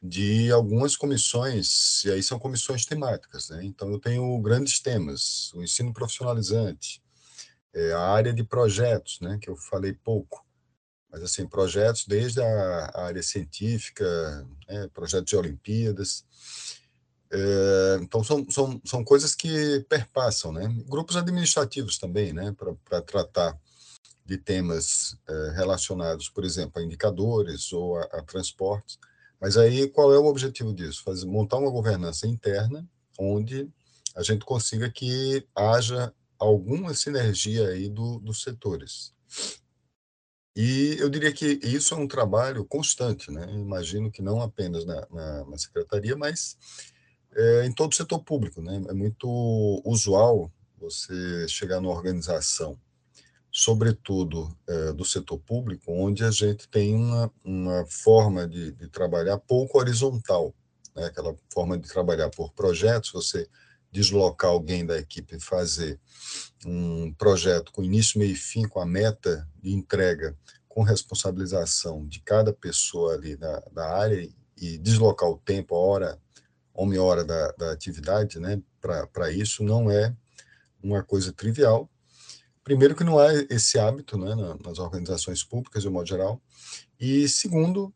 [0.00, 3.64] de algumas comissões, e aí são comissões temáticas, né?
[3.64, 7.02] Então eu tenho grandes temas, o ensino profissionalizante,
[7.74, 10.44] é, a área de projetos, né, que eu falei pouco,
[11.10, 16.24] mas assim, projetos desde a, a área científica, né, projetos de Olimpíadas,
[17.30, 20.66] é, então são, são, são coisas que perpassam, né?
[20.86, 23.58] Grupos administrativos também, né, para tratar
[24.28, 28.98] de temas eh, relacionados, por exemplo, a indicadores ou a, a, transportes.
[29.40, 31.02] Mas aí qual é o objetivo disso?
[31.02, 33.68] Fazer, montar uma governança interna onde
[34.14, 39.12] a gente consiga que haja alguma sinergia aí do, dos setores.
[40.56, 43.48] E eu diria que isso é um trabalho constante, né?
[43.54, 46.56] Imagino que não apenas na, na, na secretaria, mas
[47.32, 48.82] é, em todo o setor público, né?
[48.88, 49.28] É muito
[49.84, 52.78] usual você chegar numa organização,
[53.58, 59.36] sobretudo é, do setor público, onde a gente tem uma, uma forma de, de trabalhar
[59.36, 60.54] pouco horizontal,
[60.94, 61.06] né?
[61.06, 63.48] aquela forma de trabalhar por projetos, você
[63.90, 65.98] deslocar alguém da equipe e fazer
[66.64, 70.36] um projeto com início, meio e fim, com a meta de entrega,
[70.68, 76.18] com responsabilização de cada pessoa ali da, da área e deslocar o tempo, a hora,
[76.72, 80.14] uma hora da, da atividade, né, para isso não é
[80.80, 81.90] uma coisa trivial.
[82.68, 86.38] Primeiro que não há esse hábito né, nas organizações públicas, de um modo geral,
[87.00, 87.90] e segundo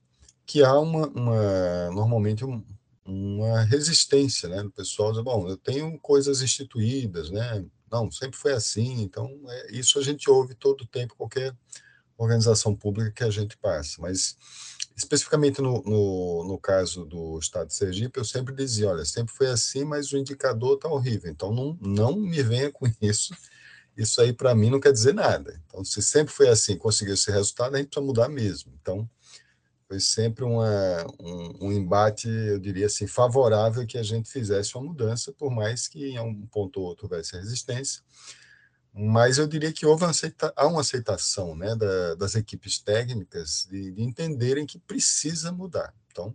[0.47, 2.65] que há uma, uma normalmente um,
[3.05, 8.55] uma resistência, né, do pessoal dizer, bom, eu tenho coisas instituídas, né, não, sempre foi
[8.55, 11.55] assim, então é, isso a gente ouve todo o tempo, qualquer
[12.17, 14.39] organização pública que a gente passa, mas
[14.97, 19.49] especificamente no, no, no, caso do Estado de Sergipe, eu sempre dizia, olha, sempre foi
[19.49, 23.35] assim, mas o indicador está horrível, então não, não me venha com isso,
[23.97, 25.61] isso aí para mim não quer dizer nada.
[25.67, 28.73] Então, se sempre foi assim, conseguiu esse resultado, a gente precisa mudar mesmo.
[28.81, 29.09] Então,
[29.93, 34.85] foi sempre uma, um, um, embate, eu diria assim, favorável que a gente fizesse uma
[34.85, 38.03] mudança, por mais que em um ponto ou outro houvesse resistência.
[38.95, 43.67] Mas eu diria que houve uma aceita, há uma aceitação né, da, das equipes técnicas
[43.71, 45.95] de, de, entenderem que precisa mudar.
[46.11, 46.35] Então,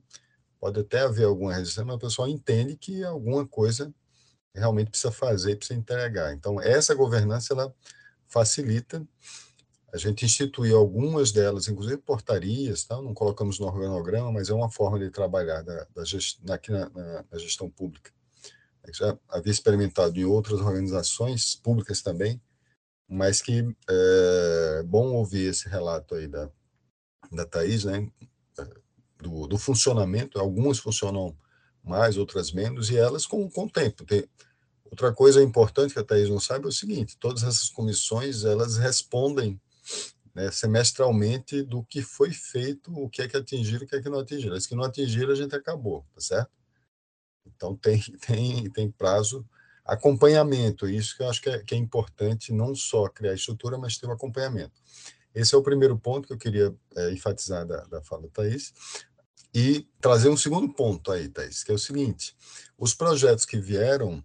[0.60, 3.92] pode até haver alguma resistência, mas o pessoal entende que alguma coisa
[4.58, 6.34] realmente precisa fazer, precisa entregar.
[6.34, 7.74] Então, essa governança ela
[8.28, 9.06] facilita
[9.94, 13.02] a gente instituiu algumas delas, inclusive portarias, tá?
[13.02, 16.40] não colocamos no organograma, mas é uma forma de trabalhar da, da gest...
[16.50, 18.12] aqui na, na, na, gestão pública.
[18.94, 22.42] Já havia experimentado em outras organizações públicas também,
[23.08, 26.50] mas que é bom ouvir esse relato aí da,
[27.32, 28.10] da Thais, né?
[29.22, 30.40] do, do funcionamento.
[30.40, 31.36] Algumas funcionam
[31.84, 34.06] mais, outras menos, e elas com, com o tempo.
[34.06, 34.28] Tem,
[34.90, 38.78] outra coisa importante que a Thais não sabe é o seguinte, todas essas comissões, elas
[38.78, 39.60] respondem
[40.34, 44.10] né, semestralmente do que foi feito, o que é que atingiram, o que é que
[44.10, 44.56] não atingiram.
[44.56, 46.52] As que não atingiram, a gente acabou, tá certo?
[47.48, 49.44] Então, tem, tem, tem prazo,
[49.84, 53.98] acompanhamento, isso que eu acho que é, que é importante, não só criar estrutura, mas
[53.98, 54.80] ter o um acompanhamento.
[55.34, 58.74] Esse é o primeiro ponto que eu queria é, enfatizar da, da fala da Thaís.
[59.54, 62.36] E trazer um segundo ponto aí, Thaís, que é o seguinte:
[62.78, 64.24] os projetos que vieram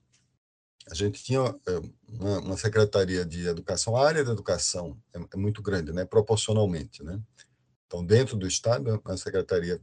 [0.90, 5.36] a gente tinha eh, uma, uma, secretaria de educação, a área da educação é, é,
[5.36, 7.20] muito grande, né, proporcionalmente, né?
[7.86, 9.80] Então, dentro do estado, é uma secretaria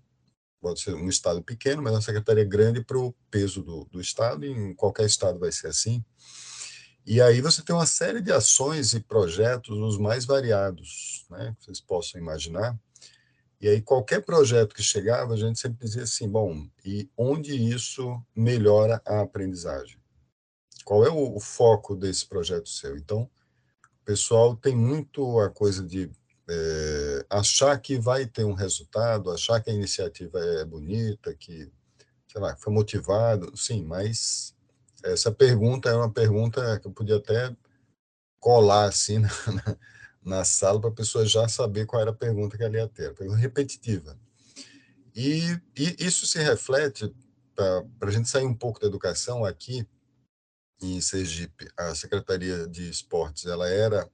[0.61, 4.01] pode ser um estado pequeno, mas é uma secretaria grande para o peso do, do
[4.01, 6.03] estado, e em qualquer estado vai ser assim.
[7.05, 11.65] E aí você tem uma série de ações e projetos os mais variados, né, que
[11.65, 12.77] vocês possam imaginar.
[13.61, 18.21] E aí qualquer projeto que chegava, a gente sempre dizia assim, bom, e onde isso
[18.35, 19.98] melhora a aprendizagem?
[20.89, 22.97] Qual é o, o foco desse projeto seu?
[22.97, 23.29] Então,
[24.01, 26.09] o pessoal tem muito a coisa de
[26.49, 31.71] é, achar que vai ter um resultado, achar que a iniciativa é bonita, que,
[32.27, 34.55] sei lá, foi motivado, sim, mas
[35.03, 37.55] essa pergunta é uma pergunta que eu podia até
[38.39, 39.77] colar assim na,
[40.23, 43.13] na, sala para a pessoa já saber qual era a pergunta que ela ia ter,
[43.13, 44.17] pergunta repetitiva.
[45.15, 47.13] E, e isso se reflete,
[47.53, 49.87] para a gente sair um pouco da educação aqui,
[50.81, 54.09] em Sergipe, a Secretaria de Esportes, ela era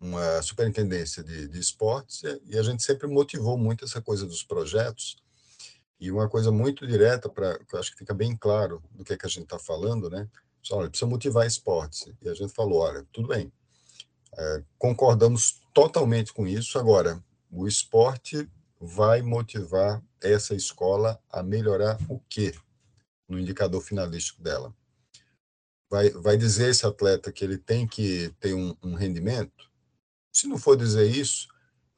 [0.00, 5.16] uma superintendência de, de esportes e a gente sempre motivou muito essa coisa dos projetos
[6.00, 9.12] e uma coisa muito direta para que eu acho que fica bem claro do que
[9.12, 10.26] é que a gente está falando, né?
[10.62, 13.52] Só, olha, precisa motivar esportes e a gente falou, olha, tudo bem,
[14.36, 16.78] é, concordamos totalmente com isso.
[16.78, 18.48] Agora, o esporte
[18.80, 22.54] vai motivar essa escola a melhorar o quê
[23.28, 24.74] no indicador finalístico dela?
[25.90, 29.68] Vai, vai dizer esse atleta que ele tem que ter um, um rendimento?
[30.32, 31.48] Se não for dizer isso,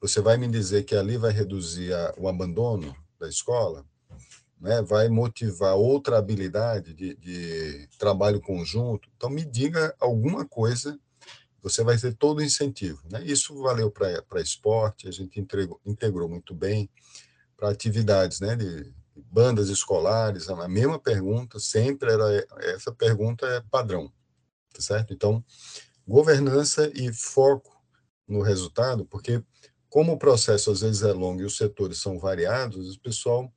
[0.01, 3.85] você vai me dizer que ali vai reduzir a, o abandono da escola?
[4.59, 4.81] Né?
[4.83, 9.09] Vai motivar outra habilidade de, de trabalho conjunto?
[9.17, 10.99] Então, me diga alguma coisa
[11.63, 13.01] você vai ter todo o incentivo.
[13.09, 13.23] Né?
[13.25, 16.91] Isso valeu para esporte, a gente integrou, integrou muito bem
[17.57, 24.13] para atividades né, de bandas escolares, a mesma pergunta, sempre era essa pergunta é padrão,
[24.73, 25.13] tá certo?
[25.13, 25.45] Então,
[26.07, 27.71] governança e foco
[28.27, 29.43] no resultado, porque
[29.89, 33.53] como o processo às vezes é longo e os setores são variados, o pessoal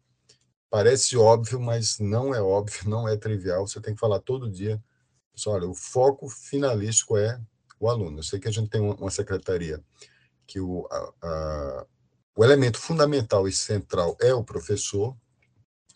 [0.70, 4.84] parece óbvio, mas não é óbvio, não é trivial, você tem que falar todo dia,
[5.34, 7.40] pessoal, olha, o foco finalístico é
[7.80, 8.20] o aluno.
[8.20, 9.84] Eu sei que a gente tem uma secretaria
[10.48, 11.86] que o, a, a,
[12.36, 15.16] o elemento fundamental e central é o professor,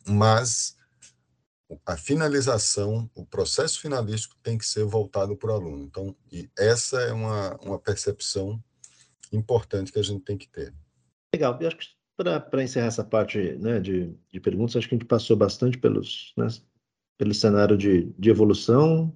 [0.07, 0.77] mas
[1.85, 5.83] a finalização, o processo finalístico tem que ser voltado para o aluno.
[5.83, 8.61] Então, e essa é uma, uma percepção
[9.31, 10.73] importante que a gente tem que ter.
[11.33, 11.57] Legal.
[11.61, 15.07] Eu acho que para encerrar essa parte né, de, de perguntas, acho que a gente
[15.07, 16.47] passou bastante pelos, né,
[17.17, 19.15] pelo cenário de, de evolução,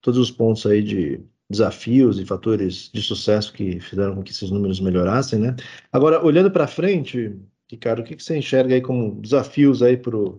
[0.00, 4.50] todos os pontos aí de desafios e fatores de sucesso que fizeram com que esses
[4.50, 5.54] números melhorassem, né?
[5.92, 7.38] Agora, olhando para frente,
[7.72, 10.38] Ricardo, o que, que você enxerga aí como desafios aí para o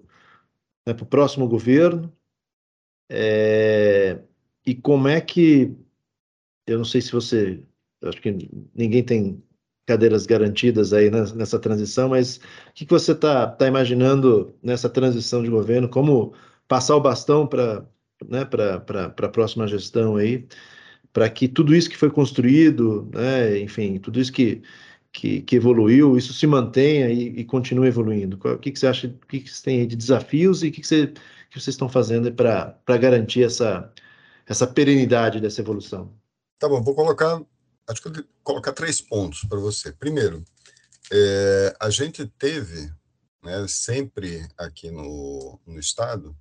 [0.85, 2.13] né, próximo governo?
[3.09, 4.21] É,
[4.63, 5.75] e como é que,
[6.67, 7.59] eu não sei se você,
[8.03, 8.37] acho que
[8.75, 9.43] ninguém tem
[9.87, 15.41] cadeiras garantidas aí nessa, transição, mas o que, que você está tá imaginando nessa transição
[15.41, 15.89] de governo?
[15.89, 16.33] Como
[16.67, 17.83] passar o bastão para
[18.29, 20.47] né, a próxima gestão aí,
[21.11, 24.61] para que tudo isso que foi construído, né, enfim, tudo isso que,
[25.13, 28.39] que, que evoluiu, isso se mantenha e, e, continue evoluindo.
[28.43, 30.71] O que, que você acha, o que, que você tem aí de desafios e o
[30.71, 33.93] que, que, você, que vocês estão fazendo para garantir essa,
[34.47, 36.11] essa perenidade dessa evolução?
[36.57, 37.39] Tá bom, vou colocar,
[37.87, 39.91] acho que vou colocar três pontos para você.
[39.91, 40.43] Primeiro,
[41.11, 42.91] é, a gente teve,
[43.43, 46.35] né, sempre aqui no, no Estado,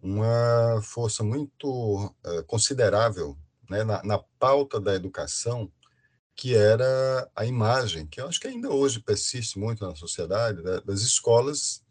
[0.00, 3.36] uma força muito uh, considerável
[3.68, 5.70] né, na, na, pauta da educação,
[6.38, 10.80] que era a imagem, que eu acho que ainda hoje persiste muito na sociedade, né,
[10.86, 11.82] das escolas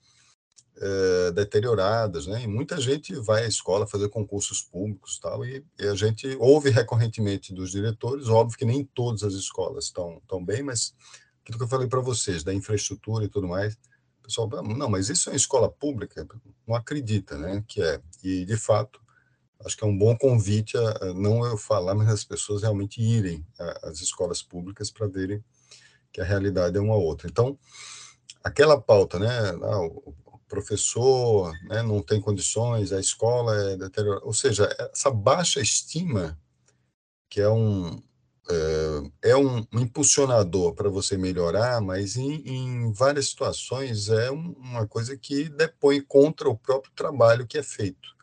[0.77, 2.43] uh, deterioradas, né?
[2.43, 6.69] E muita gente vai à escola fazer concursos públicos tal, e, e a gente ouve
[6.69, 10.95] recorrentemente dos diretores, óbvio que nem todas as escolas estão tão bem, mas
[11.41, 13.77] aquilo que eu falei para vocês, da infraestrutura e tudo mais,
[14.23, 16.25] pessoal, não, mas isso é uma escola pública?
[16.65, 17.99] Não acredita, né, que é.
[18.23, 19.01] E, de fato,
[19.65, 23.45] acho que é um bom convite, a, não eu falar, mas as pessoas realmente irem
[23.83, 25.43] às escolas públicas para verem
[26.11, 27.27] que a realidade é uma outra.
[27.27, 27.57] Então,
[28.43, 29.27] aquela pauta, né,
[29.61, 30.15] ah, o
[30.47, 36.39] professor né, não tem condições, a escola é deteriorada, ou seja, essa baixa estima,
[37.29, 38.01] que é um,
[38.49, 45.17] é, é um, impulsionador para você melhorar, mas em, em várias situações é uma coisa
[45.17, 48.16] que depõe contra o próprio trabalho que é feito.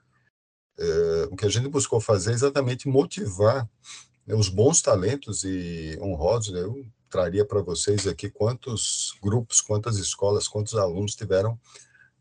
[0.78, 3.68] É, o que a gente buscou fazer é exatamente motivar
[4.26, 6.52] né, os bons talentos e honrosos.
[6.52, 11.58] Né, eu traria para vocês aqui quantos grupos, quantas escolas, quantos alunos tiveram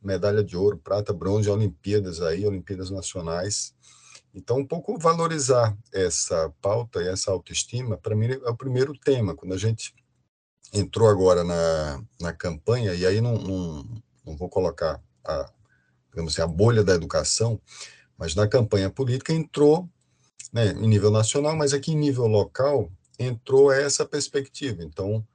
[0.02, 3.74] medalha de ouro, prata, bronze, Olimpíadas aí, Olimpíadas nacionais,
[4.34, 9.36] então, um pouco valorizar essa pauta e essa autoestima, para mim, é o primeiro tema.
[9.36, 9.94] Quando a gente
[10.74, 15.52] entrou agora na, na campanha, e aí não, não, não vou colocar a,
[16.10, 17.62] digamos assim, a bolha da educação,
[18.24, 19.90] mas na campanha política entrou,
[20.52, 24.82] né, em nível nacional, mas aqui em nível local, entrou essa perspectiva.
[24.82, 25.26] Então,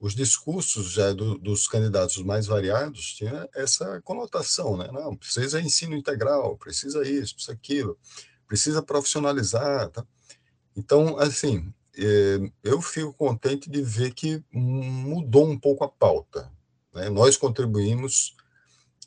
[0.00, 4.88] os discursos já do, dos candidatos mais variados tinha essa conotação, né?
[4.90, 7.98] Não, precisa ensino integral, precisa isso, precisa aquilo
[8.48, 9.90] precisa profissionalizar.
[9.90, 10.04] Tá?
[10.74, 16.50] Então, assim, é, eu fico contente de ver que mudou um pouco a pauta.
[16.94, 17.10] Né?
[17.10, 18.34] Nós contribuímos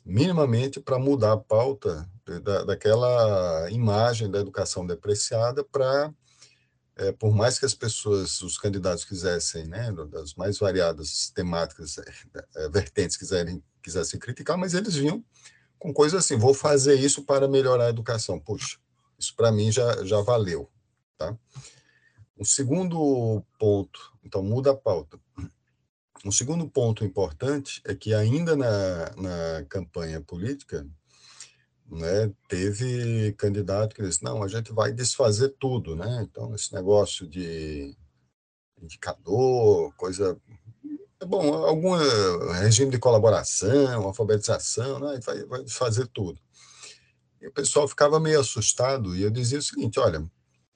[0.04, 2.08] minimamente para mudar a pauta
[2.42, 6.12] da, daquela imagem da educação depreciada para,
[6.96, 12.68] é, por mais que as pessoas, os candidatos quisessem, né, das mais variadas temáticas, é,
[12.68, 15.24] vertentes, quiserem, quisessem criticar, mas eles vinham
[15.82, 18.38] com coisas assim, vou fazer isso para melhorar a educação.
[18.38, 18.78] Puxa,
[19.18, 20.70] isso para mim já, já valeu.
[21.18, 21.36] Tá?
[22.36, 25.18] O segundo ponto, então muda a pauta.
[26.24, 30.86] Um segundo ponto importante é que ainda na, na campanha política,
[31.90, 36.22] né, teve candidato que disse, não, a gente vai desfazer tudo, né?
[36.22, 37.96] Então, esse negócio de
[38.80, 40.40] indicador, coisa...
[41.20, 41.92] É bom, algum
[42.52, 46.40] regime de colaboração, alfabetização, né, vai, vai desfazer tudo.
[47.40, 50.24] E o pessoal ficava meio assustado, e eu dizia o seguinte: olha,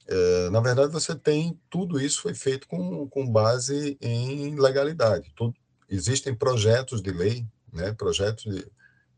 [0.09, 5.32] é, na verdade você tem tudo isso foi feito com, com base em legalidade.
[5.34, 5.54] Tudo,
[5.88, 8.70] existem projetos de lei, né, projetos de,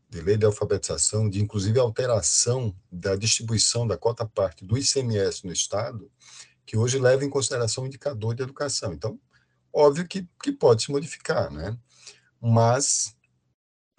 [0.09, 5.53] de lei de alfabetização, de inclusive alteração da distribuição da cota parte do ICMS no
[5.53, 6.11] Estado,
[6.65, 8.93] que hoje leva em consideração o indicador de educação.
[8.93, 9.19] Então,
[9.71, 11.77] óbvio que, que pode se modificar, né?
[12.41, 13.15] Mas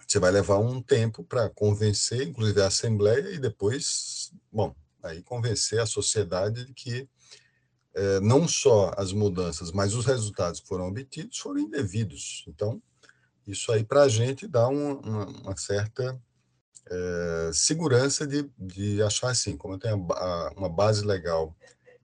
[0.07, 5.81] você vai levar um tempo para convencer, inclusive a Assembleia, e depois, bom, aí convencer
[5.81, 7.09] a sociedade de que
[7.95, 12.45] é, não só as mudanças, mas os resultados que foram obtidos foram indevidos.
[12.49, 12.81] Então,
[13.47, 16.21] isso aí para a gente dá uma, uma, uma certa
[16.89, 21.57] é, segurança de, de achar assim, como tem a, a, uma base legal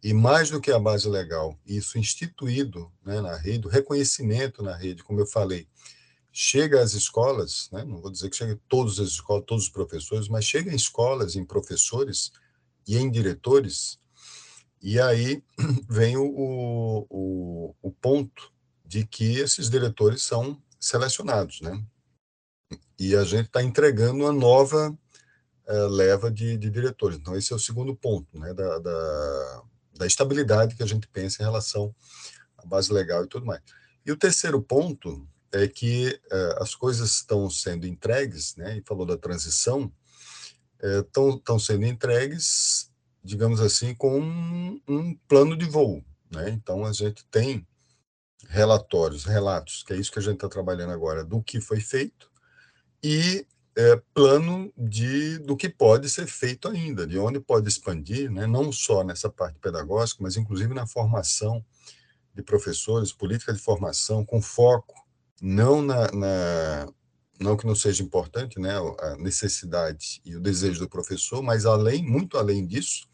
[0.03, 4.77] E mais do que a base legal, isso instituído né, na rede, o reconhecimento na
[4.77, 5.67] rede, como eu falei,
[6.33, 9.71] chega às escolas, né, não vou dizer que chega em todas as escolas, todos os
[9.71, 12.31] professores, mas chega em escolas, em professores
[12.87, 13.99] e em diretores,
[14.81, 15.43] e aí
[15.89, 18.53] vem o, o, o ponto
[18.85, 21.83] de que esses diretores são selecionados, né?
[22.99, 24.97] E a gente está entregando uma nova
[25.69, 27.19] uh, leva de, de, diretores.
[27.19, 28.55] Então, esse é o segundo ponto, né?
[28.55, 29.63] Da, da,
[29.99, 31.95] da estabilidade que a gente pensa em relação
[32.57, 33.61] à base legal e tudo mais.
[34.05, 38.79] E o terceiro ponto é que uh, as coisas estão sendo entregues, né?
[38.79, 39.93] E falou da transição,
[41.01, 42.91] estão uh, sendo entregues
[43.27, 46.03] digamos assim, com um, um plano de voo.
[46.31, 46.51] Né?
[46.51, 47.67] Então, a gente tem
[48.49, 52.31] relatórios, relatos, que é isso que a gente está trabalhando agora, do que foi feito,
[53.03, 53.45] e
[53.77, 58.47] é, plano de, do que pode ser feito ainda, de onde pode expandir, né?
[58.47, 61.65] não só nessa parte pedagógica, mas inclusive na formação
[62.33, 64.95] de professores, política de formação, com foco
[65.43, 66.89] não na, na
[67.39, 72.03] não que não seja importante, né, a necessidade e o desejo do professor, mas além,
[72.03, 73.07] muito além disso,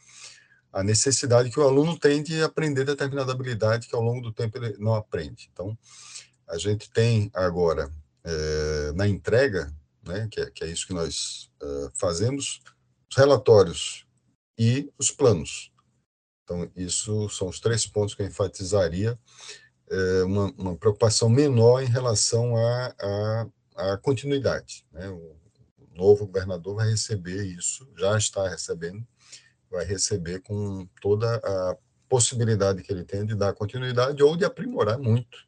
[0.72, 4.56] a necessidade que o aluno tem de aprender determinada habilidade que ao longo do tempo
[4.56, 5.50] ele não aprende.
[5.52, 5.76] Então,
[6.48, 7.92] a gente tem agora,
[8.24, 9.72] é, na entrega,
[10.06, 12.60] né, que, é, que é isso que nós é, fazemos,
[13.10, 14.06] os relatórios
[14.58, 15.70] e os planos.
[16.44, 19.18] Então, isso são os três pontos que eu enfatizaria,
[19.90, 23.46] é, uma, uma, preocupação menor em relação à a,
[23.76, 24.86] a, continuidade.
[24.92, 25.08] Né?
[25.08, 25.36] O
[25.94, 29.06] novo governador vai receber isso, já está recebendo,
[29.70, 31.76] vai receber com toda a
[32.08, 35.46] possibilidade que ele tem de dar continuidade ou de aprimorar muito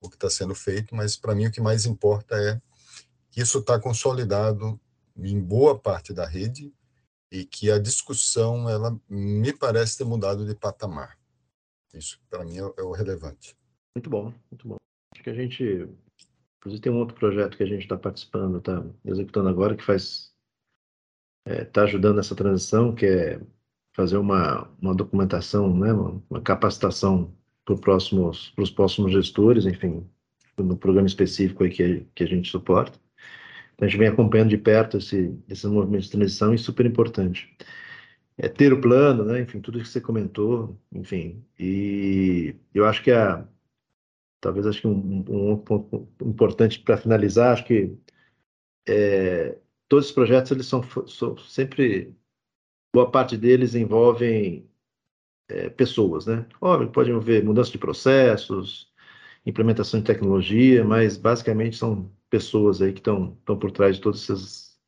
[0.00, 2.60] o que está sendo feito, mas para mim o que mais importa é
[3.30, 4.80] que isso está consolidado
[5.16, 6.72] em boa parte da rede
[7.30, 11.18] e que a discussão ela me parece ter mudado de patamar.
[11.92, 13.56] Isso para mim é, é o relevante.
[13.94, 14.76] Muito bom, muito bom.
[15.14, 15.88] Acho que a gente,
[16.58, 20.28] inclusive tem um outro projeto que a gente está participando, está executando agora que faz
[21.46, 23.40] está é, tá ajudando nessa transição, que é
[23.94, 27.34] fazer uma, uma documentação, né, uma, uma capacitação
[27.64, 30.06] para próximos, os próximos gestores, enfim,
[30.56, 32.98] no programa específico aí que, que a gente suporta.
[33.74, 37.54] Então, a gente vem acompanhando de perto esse, esses movimentos de transição e super importante.
[38.36, 43.10] É ter o plano, né, enfim, tudo que você comentou, enfim, e eu acho que
[43.10, 43.44] a,
[44.40, 47.96] talvez acho que um, um ponto importante para finalizar, acho que
[48.88, 49.58] é,
[49.88, 52.14] todos os projetos eles são, são sempre
[52.94, 54.68] boa parte deles envolvem
[55.48, 56.46] é, pessoas, né?
[56.60, 58.92] Óbvio, pode envolver mudança de processos,
[59.44, 64.78] implementação de tecnologia, mas basicamente são pessoas aí que estão por trás de todas essas,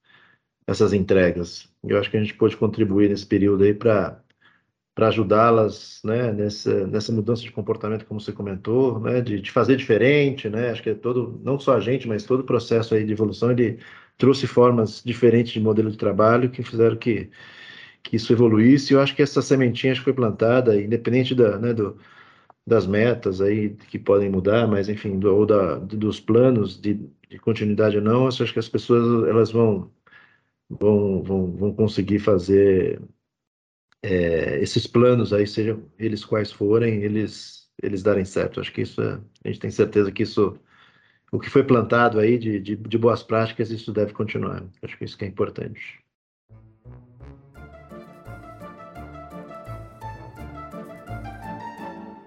[0.66, 1.72] essas entregas.
[1.82, 4.22] Eu acho que a gente pode contribuir nesse período aí para
[5.00, 9.76] para ajudá-las né, nessa, nessa mudança de comportamento, como você comentou, né, de, de, fazer
[9.76, 13.02] diferente, né, acho que é todo, não só a gente, mas todo o processo aí
[13.02, 13.78] de evolução, ele
[14.18, 17.30] trouxe formas diferentes de modelo de trabalho que fizeram que
[18.02, 18.94] que isso evoluísse.
[18.94, 21.98] Eu acho que essa sementinha foi plantada, independente da, né, do,
[22.66, 26.94] das metas aí que podem mudar, mas enfim, do, ou da, dos planos de,
[27.28, 29.90] de continuidade ou não, acho que as pessoas elas vão
[30.70, 33.00] vão, vão, vão conseguir fazer
[34.02, 38.60] é, esses planos aí, sejam eles quais forem, eles eles darem certo.
[38.60, 40.58] Acho que isso é, a gente tem certeza que isso
[41.32, 44.64] o que foi plantado aí de, de, de boas práticas, isso deve continuar.
[44.82, 46.00] Acho que isso que é importante.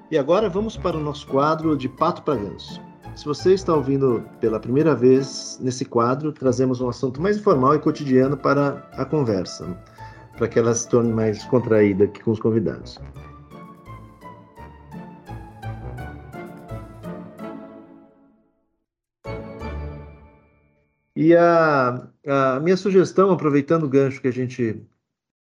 [0.09, 2.80] E agora vamos para o nosso quadro de Pato para Ganso.
[3.15, 7.80] Se você está ouvindo pela primeira vez nesse quadro, trazemos um assunto mais informal e
[7.80, 9.78] cotidiano para a conversa,
[10.38, 12.99] para que ela se torne mais contraída aqui com os convidados.
[21.15, 24.84] E a, a, minha sugestão, aproveitando o gancho que a gente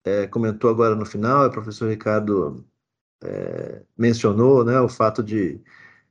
[0.05, 2.65] é, comentou agora no final, o professor Ricardo
[3.23, 5.61] é, mencionou, né, o fato de,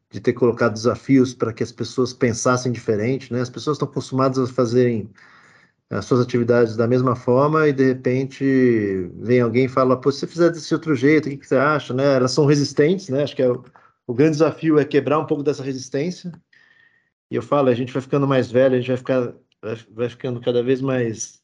[0.10, 3.42] de ter colocado desafios para que as pessoas pensassem diferente, né?
[3.42, 5.10] As pessoas estão acostumadas a fazerem
[5.90, 10.20] as suas atividades da mesma forma e de repente vem alguém e fala, pô, se
[10.20, 12.16] você fizer desse outro jeito, o que, que você acha, né?
[12.16, 13.24] Elas são resistentes, né?
[13.24, 16.32] Acho que é o, grande desafio é quebrar um pouco dessa resistência.
[17.32, 20.10] E eu falo, a gente vai ficando mais velho, a gente vai ficar vai, vai
[20.10, 21.42] ficando cada vez mais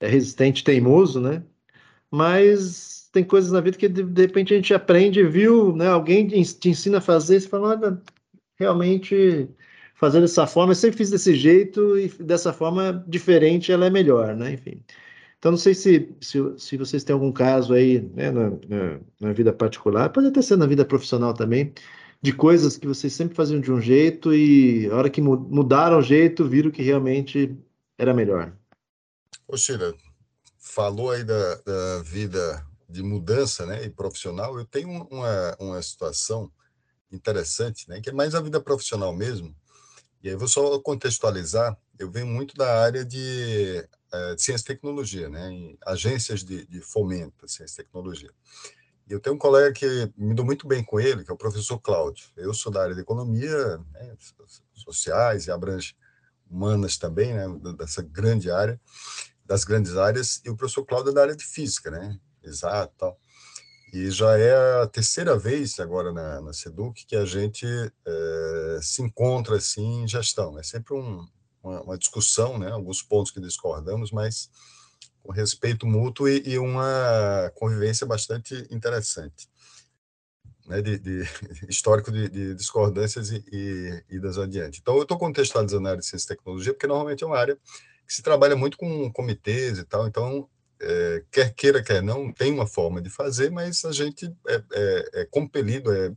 [0.00, 1.42] é, resistente, teimoso, né?
[2.10, 5.88] Mas tem coisas na vida que de, de, repente a gente aprende, viu, né?
[5.88, 8.02] Alguém te ensina a fazer, você fala, olha,
[8.58, 9.48] realmente
[9.94, 14.36] fazer dessa forma, eu sempre fiz desse jeito e dessa forma diferente ela é melhor,
[14.36, 14.52] né?
[14.52, 14.82] Enfim.
[15.38, 19.32] Então, não sei se, se, se vocês têm algum caso aí né, na, na, na,
[19.32, 21.72] vida particular, pode até ser na vida profissional também,
[22.22, 26.02] de coisas que vocês sempre faziam de um jeito e a hora que mudaram o
[26.02, 27.54] jeito, viram que realmente
[27.98, 28.56] era melhor.
[29.46, 29.94] Ô, Sheila,
[30.58, 34.58] falou aí da, da vida de mudança né, e profissional.
[34.58, 36.50] Eu tenho uma, uma situação
[37.12, 39.54] interessante, né, que é mais a vida profissional mesmo.
[40.24, 41.76] E aí vou só contextualizar.
[41.98, 46.64] Eu venho muito da área de é, de ciência e tecnologia, né, em agências de,
[46.66, 48.30] de fomento ciência e tecnologia.
[49.06, 51.36] E eu tenho um colega que me dou muito bem com ele, que é o
[51.36, 52.30] professor Cláudio.
[52.36, 54.16] Eu sou da área de economia, né,
[54.72, 55.94] sociais e abrange
[56.48, 57.44] humanas também, né,
[57.76, 58.80] dessa grande área,
[59.44, 63.20] das grandes áreas, e o professor Cláudio é da área de física, né, exato tal.
[63.94, 69.00] E já é a terceira vez agora na, na SEDUC que a gente é, se
[69.00, 70.58] encontra assim em gestão.
[70.58, 71.24] É sempre um,
[71.62, 74.50] uma, uma, discussão, né, alguns pontos que discordamos, mas
[75.22, 79.48] com respeito mútuo e, e uma convivência bastante interessante.
[80.66, 81.22] Né, de, de
[81.70, 84.80] histórico de, de discordâncias e, e, idas adiante.
[84.80, 87.56] Então, eu estou contextualizando a área de ciência e tecnologia, porque normalmente é uma área
[88.04, 90.48] que se trabalha muito com comitês e tal, então,
[90.80, 95.10] é, quer queira, quer não, tem uma forma de fazer, mas a gente é, é,
[95.22, 96.12] é compelido, é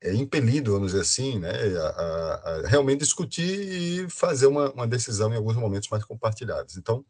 [0.00, 4.86] é impelido, vamos dizer assim, né, a, a, a realmente discutir e fazer uma, uma,
[4.86, 6.76] decisão em alguns momentos mais compartilhados.
[6.76, 7.04] Então,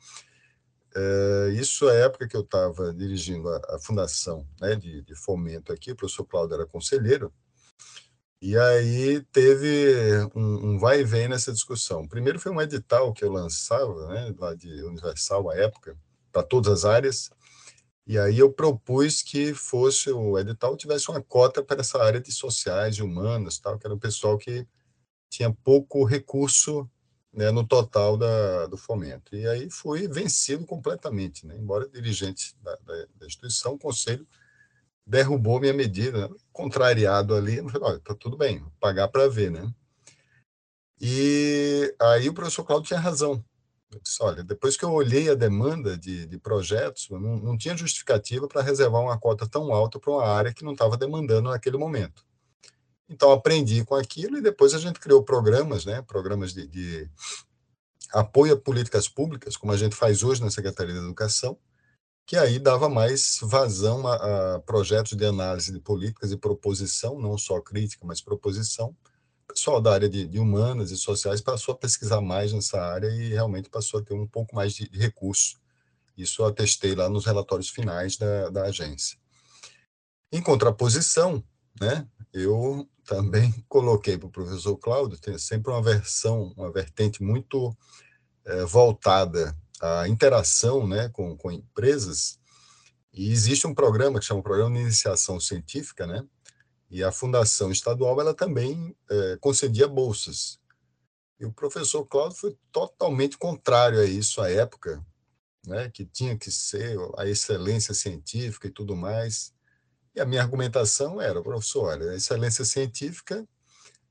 [0.94, 5.72] é, isso é a época que eu estava dirigindo a, fundação né, de, de, fomento
[5.72, 7.32] aqui, o professor Cláudio era conselheiro,
[8.40, 12.06] e aí teve um, um, vai e vem nessa discussão.
[12.06, 15.98] Primeiro foi um edital que eu lançava, né, lá de Universal à época,
[16.38, 17.30] para todas as áreas,
[18.06, 22.32] e aí eu propus que fosse o edital tivesse uma cota para essa área de
[22.32, 24.66] sociais e humanas, tal, que era o pessoal que
[25.28, 26.88] tinha pouco recurso
[27.32, 29.36] né, no total da, do fomento.
[29.36, 31.56] E aí fui vencido completamente, né?
[31.58, 34.26] embora dirigente da, da, da instituição, o conselho
[35.04, 39.72] derrubou minha medida, contrariado ali, eu falei, olha, tá tudo bem, pagar para ver, né?
[41.00, 43.42] E aí o professor Cláudio tinha razão,
[43.92, 47.76] eu disse, olha, depois que eu olhei a demanda de, de projetos, não, não tinha
[47.76, 51.78] justificativa para reservar uma cota tão alta para uma área que não estava demandando naquele
[51.78, 52.24] momento.
[53.08, 57.10] Então, aprendi com aquilo e depois a gente criou programas, né, programas de, de
[58.12, 61.58] apoio a políticas públicas, como a gente faz hoje na Secretaria de Educação,
[62.26, 67.38] que aí dava mais vazão a, a projetos de análise de políticas e proposição, não
[67.38, 68.94] só crítica, mas proposição,
[69.58, 73.30] pessoal da área de, de, humanas e sociais passou a pesquisar mais nessa área e
[73.30, 75.58] realmente passou a ter um pouco mais de, de recurso.
[76.16, 79.18] Isso eu atestei lá nos relatórios finais da, da agência.
[80.30, 81.42] Em contraposição,
[81.80, 87.76] né, eu também coloquei para o professor Cláudio, tem sempre uma versão, uma vertente muito
[88.44, 92.38] é, voltada à interação né, com, com empresas,
[93.12, 96.24] e existe um programa que chama Programa de Iniciação Científica, né,
[96.90, 100.58] e a Fundação Estadual ela também é, concedia bolsas.
[101.38, 105.04] E o professor Cláudio foi totalmente contrário a isso à época,
[105.66, 109.54] né, que tinha que ser a excelência científica e tudo mais.
[110.14, 113.46] E a minha argumentação era, professor, olha, a excelência científica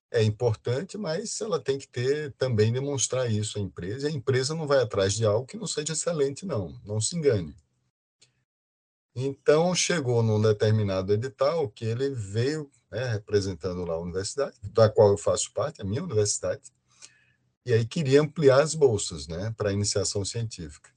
[0.10, 4.08] é importante, mas ela tem que ter também demonstrar isso à empresa.
[4.08, 6.80] E a empresa não vai atrás de algo que não seja excelente, não.
[6.86, 7.54] Não se engane.
[9.20, 15.10] Então, chegou num determinado edital que ele veio né, representando lá a universidade, da qual
[15.10, 16.72] eu faço parte, a minha universidade,
[17.66, 20.92] e aí queria ampliar as bolsas né, para iniciação científica.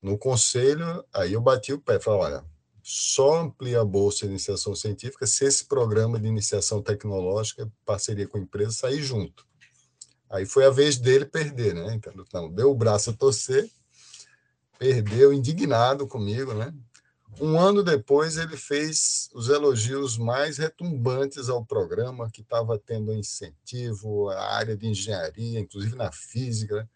[0.00, 2.44] No conselho, aí eu bati o pé, falei, olha,
[2.82, 8.38] só amplia a bolsa de iniciação científica se esse programa de iniciação tecnológica, parceria com
[8.38, 9.46] a empresa, sair junto.
[10.30, 12.00] Aí foi a vez dele perder, né?
[12.16, 13.70] Então, deu o braço a torcer,
[14.78, 16.72] perdeu, indignado comigo, né?
[17.38, 24.30] Um ano depois, ele fez os elogios mais retumbantes ao programa, que estava tendo incentivo
[24.30, 26.88] à área de engenharia, inclusive na física.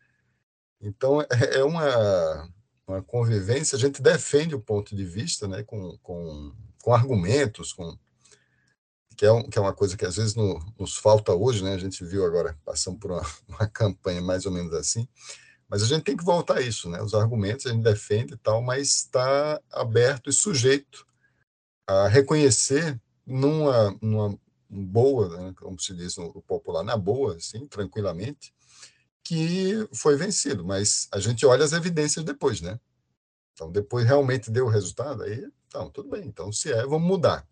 [0.80, 1.26] Então, é,
[1.58, 2.48] é uma,
[2.86, 7.96] uma convivência, a gente defende o ponto de vista né, com, com, com argumentos, com,
[9.14, 11.74] que, é um, que é uma coisa que às vezes no, nos falta hoje, né?
[11.74, 15.06] a gente viu agora, passando por uma, uma campanha mais ou menos assim,
[15.70, 17.00] mas a gente tem que voltar a isso, né?
[17.00, 21.06] Os argumentos a gente defende e tal, mas está aberto e sujeito
[21.86, 24.36] a reconhecer numa, numa
[24.68, 28.52] boa, né, como se diz no popular, na boa, assim, tranquilamente,
[29.22, 30.64] que foi vencido.
[30.64, 32.78] Mas a gente olha as evidências depois, né?
[33.52, 36.26] Então, depois realmente deu o resultado, aí, então, tudo bem.
[36.26, 37.46] Então, se é, vamos mudar.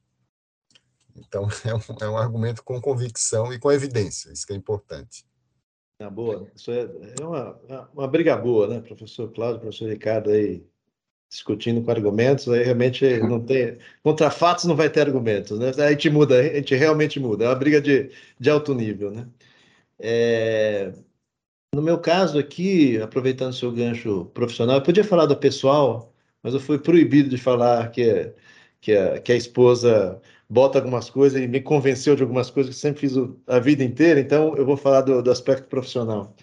[1.14, 5.25] Então, é um, é um argumento com convicção e com evidência, isso que é importante.
[6.01, 6.88] Na boa, isso é,
[7.20, 10.64] é uma, uma briga boa, né, professor Cláudio, professor Ricardo aí
[11.28, 13.78] discutindo com argumentos, aí realmente não tem.
[14.03, 15.70] Contra fatos não vai ter argumentos, né?
[15.76, 19.28] A gente muda, a gente realmente muda, é uma briga de, de alto nível, né?
[19.99, 20.92] É,
[21.74, 26.61] no meu caso aqui, aproveitando seu gancho profissional, eu podia falar do pessoal, mas eu
[26.61, 28.32] fui proibido de falar que,
[28.80, 32.80] que, a, que a esposa bota algumas coisas e me convenceu de algumas coisas que
[32.80, 33.14] sempre fiz
[33.46, 36.34] a vida inteira, então eu vou falar do, do aspecto profissional.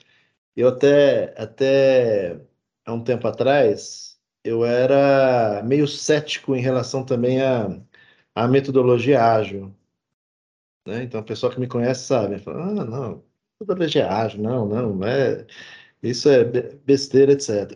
[0.56, 2.40] Eu até, até
[2.86, 7.82] há um tempo atrás, eu era meio cético em relação também à,
[8.36, 9.76] à metodologia ágil.
[10.88, 11.04] Né?
[11.04, 13.24] Então, o pessoal que me conhece sabe, fala, ah, não,
[13.60, 15.46] metodologia ágil, não, não, é,
[16.04, 16.44] isso é
[16.86, 17.72] besteira, etc.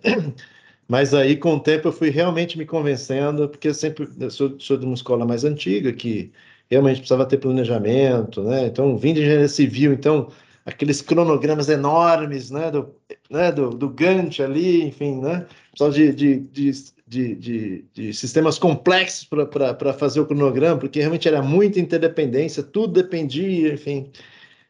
[0.90, 4.60] Mas aí, com o tempo, eu fui realmente me convencendo, porque eu sempre eu sou,
[4.60, 6.32] sou de uma escola mais antiga, que
[6.70, 8.66] realmente precisava ter planejamento, né?
[8.66, 10.32] Então, vim de engenharia civil, então,
[10.66, 12.72] aqueles cronogramas enormes, né?
[12.72, 12.96] Do,
[13.30, 13.52] né?
[13.52, 15.46] do, do Gantt ali, enfim, né?
[15.72, 16.72] Precisava de, de, de,
[17.08, 22.94] de, de, de sistemas complexos para fazer o cronograma, porque realmente era muita interdependência, tudo
[22.94, 24.12] dependia, enfim.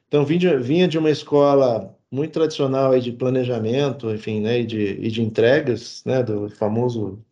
[0.07, 4.79] Então, vinha, vinha de uma escola muito tradicional aí de planejamento, enfim, né, e de,
[4.99, 7.23] e de entregas, né, do famoso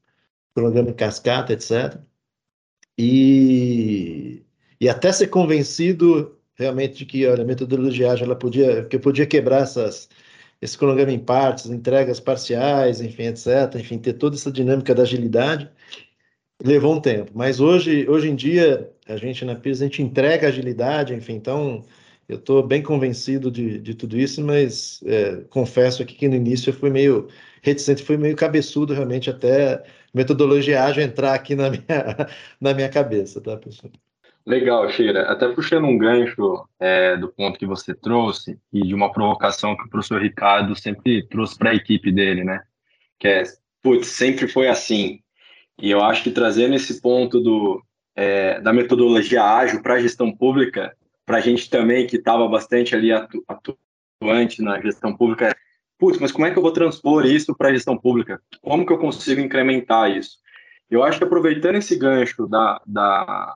[0.53, 1.99] programa cascata, etc.
[2.97, 4.43] E,
[4.80, 8.99] e até ser convencido realmente de que olha, a metodologia ágil ela podia, que eu
[8.99, 10.09] podia quebrar essas,
[10.61, 13.75] esse cronograma em partes, entregas parciais, enfim, etc.
[13.75, 15.69] Enfim, ter toda essa dinâmica da agilidade
[16.63, 17.32] levou um tempo.
[17.36, 21.86] Mas hoje, hoje em dia, a gente na PIS, a gente entrega agilidade, enfim, então
[22.28, 26.69] eu estou bem convencido de, de tudo isso, mas é, confesso aqui que no início
[26.69, 27.28] eu fui meio
[27.61, 31.84] reticente, fui meio cabeçudo realmente até metodologia ágil entrar aqui na minha,
[32.59, 33.91] na minha cabeça, tá, pessoal?
[34.45, 35.21] Legal, Sheila.
[35.23, 39.84] Até puxando um gancho é, do ponto que você trouxe e de uma provocação que
[39.84, 42.61] o professor Ricardo sempre trouxe para a equipe dele, né?
[43.19, 43.43] Que é,
[43.84, 45.19] putz, sempre foi assim.
[45.78, 47.84] E eu acho que trazendo esse ponto do,
[48.15, 50.95] é, da metodologia ágil para a gestão pública
[51.28, 53.43] para a gente também que estava bastante ali atu
[54.19, 55.53] atuante na gestão pública,
[55.99, 58.41] putz, mas como é que eu vou transpor isso para a gestão pública?
[58.61, 60.38] Como que eu consigo incrementar isso?
[60.89, 63.53] Eu acho que aproveitando esse gancho da, da,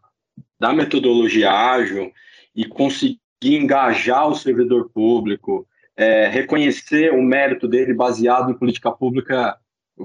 [0.59, 2.11] da metodologia ágil
[2.53, 5.65] e conseguir engajar o servidor público,
[5.95, 9.57] é, reconhecer o mérito dele baseado em política pública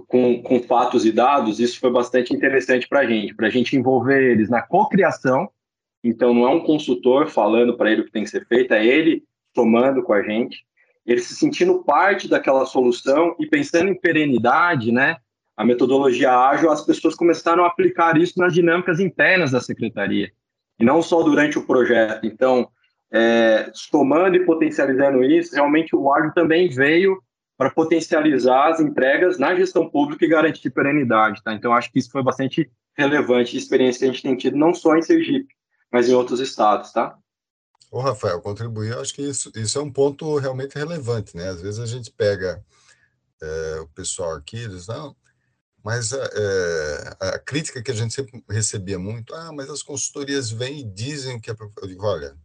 [0.06, 3.76] com, com fatos e dados, isso foi bastante interessante para a gente, para a gente
[3.76, 5.50] envolver eles na cocriação
[6.08, 8.84] então, não é um consultor falando para ele o que tem que ser feito, é
[8.84, 10.64] ele tomando com a gente,
[11.04, 15.16] ele se sentindo parte daquela solução e pensando em perenidade, né?
[15.56, 20.30] A metodologia ágil, as pessoas começaram a aplicar isso nas dinâmicas internas da secretaria,
[20.78, 22.26] e não só durante o projeto.
[22.26, 22.68] Então,
[23.10, 27.18] é, somando e potencializando isso, realmente o ágil também veio
[27.56, 31.54] para potencializar as entregas na gestão pública e garantir perenidade, tá?
[31.54, 34.96] Então, acho que isso foi bastante relevante, experiência que a gente tem tido, não só
[34.96, 35.55] em Sergipe,
[35.96, 37.18] mas em outros estados, tá?
[37.90, 41.48] Ô, Rafael, contribuir, acho que isso, isso é um ponto realmente relevante, né?
[41.48, 42.62] Às vezes a gente pega
[43.40, 45.16] é, o pessoal aqui e diz, não,
[45.82, 50.80] mas é, a crítica que a gente sempre recebia muito, ah, mas as consultorias vêm
[50.80, 51.56] e dizem que é.
[51.80, 52.36] Eu digo, olha,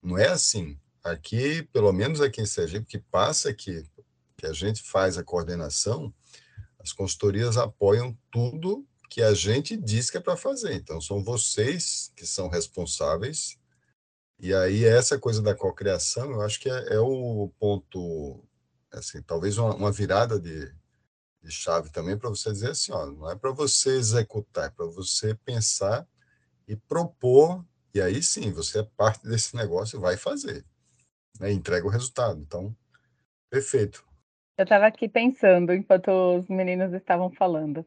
[0.00, 0.78] não é assim.
[1.02, 3.84] Aqui, pelo menos aqui em Sergipe, que passa aqui,
[4.36, 6.14] que a gente faz a coordenação,
[6.78, 10.74] as consultorias apoiam tudo que a gente diz que é para fazer.
[10.74, 13.58] Então, são vocês que são responsáveis.
[14.38, 18.44] E aí, essa coisa da cocriação, eu acho que é, é o ponto,
[18.92, 20.66] assim, talvez uma, uma virada de,
[21.42, 24.86] de, chave também para você dizer assim: ó, não é para você executar, é para
[24.86, 26.06] você pensar
[26.68, 27.64] e propor.
[27.94, 30.64] E aí sim, você é parte desse negócio e vai fazer.
[31.40, 31.50] Né?
[31.52, 32.40] Entrega o resultado.
[32.40, 32.76] Então,
[33.50, 34.04] perfeito.
[34.58, 37.86] Eu estava aqui pensando enquanto os meninos estavam falando.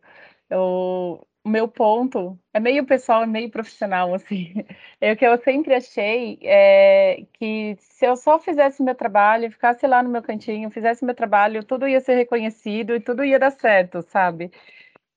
[0.51, 4.53] O meu ponto é meio pessoal, é meio profissional, assim.
[5.01, 9.85] É o que eu sempre achei é que se eu só fizesse meu trabalho, ficasse
[9.87, 13.51] lá no meu cantinho, fizesse meu trabalho, tudo ia ser reconhecido e tudo ia dar
[13.51, 14.51] certo, sabe?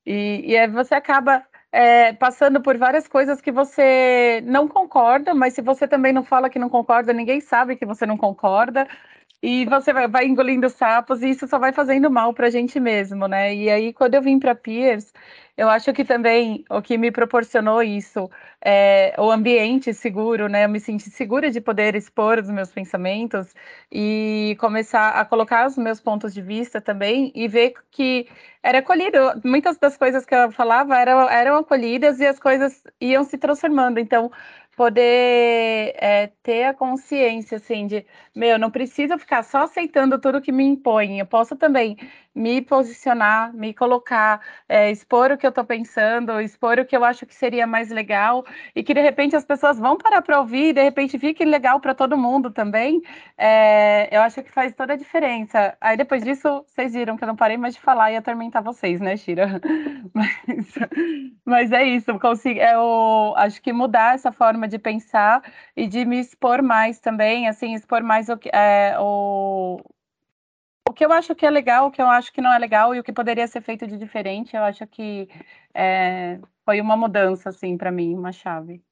[0.07, 5.55] E, e aí você acaba é, passando por várias coisas que você não concorda, mas
[5.55, 8.87] se você também não fala que não concorda, ninguém sabe que você não concorda.
[9.43, 12.79] E você vai, vai, engolindo sapos e isso só vai fazendo mal para a gente
[12.79, 13.53] mesmo, né?
[13.55, 15.13] E aí, quando eu vim para Piers,
[15.57, 18.31] eu acho que também o que me proporcionou isso
[18.65, 20.65] é o ambiente seguro, né?
[20.65, 23.53] Eu me senti segura de poder expor os meus pensamentos
[23.91, 28.29] e começar a colocar os meus pontos de vista também e ver que
[28.63, 29.19] era acolhido.
[29.45, 33.99] Muitas das coisas que eu falava eram, eram acolhidas e as coisas iam se transformando.
[33.99, 34.31] Então,
[34.83, 38.05] poder é, ter a consciência, assim, de,
[38.35, 41.97] meu, não preciso ficar só aceitando tudo que me impõe, eu posso também
[42.35, 47.05] me posicionar, me colocar, é, expor o que eu estou pensando, expor o que eu
[47.05, 50.71] acho que seria mais legal, e que de repente as pessoas vão parar para ouvir,
[50.71, 53.03] e de repente fique legal para todo mundo também,
[53.37, 55.77] é, eu acho que faz toda a diferença.
[55.81, 59.01] Aí depois disso, vocês viram que eu não parei mais de falar e atormentar vocês,
[59.01, 59.61] né, Shira?
[60.15, 60.75] Mas,
[61.45, 65.41] mas é isso, consigo, eu acho que mudar essa forma de pensar
[65.77, 69.81] e de me expor mais também, assim, expor mais o, é, o,
[70.89, 72.95] o que eu acho que é legal, o que eu acho que não é legal
[72.95, 75.29] e o que poderia ser feito de diferente, eu acho que
[75.73, 78.83] é, foi uma mudança, assim, para mim, uma chave.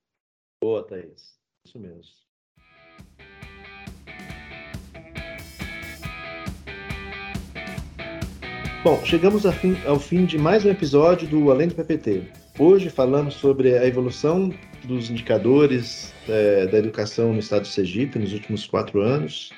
[0.63, 1.39] Boa, Thaís.
[1.67, 2.21] Isso mesmo.
[8.83, 12.40] Bom, chegamos fim, ao fim de mais um episódio do Além do PPT.
[12.63, 14.53] Hoje falamos sobre a evolução
[14.85, 19.51] dos indicadores é, da educação no estado de Sergipe nos últimos quatro anos,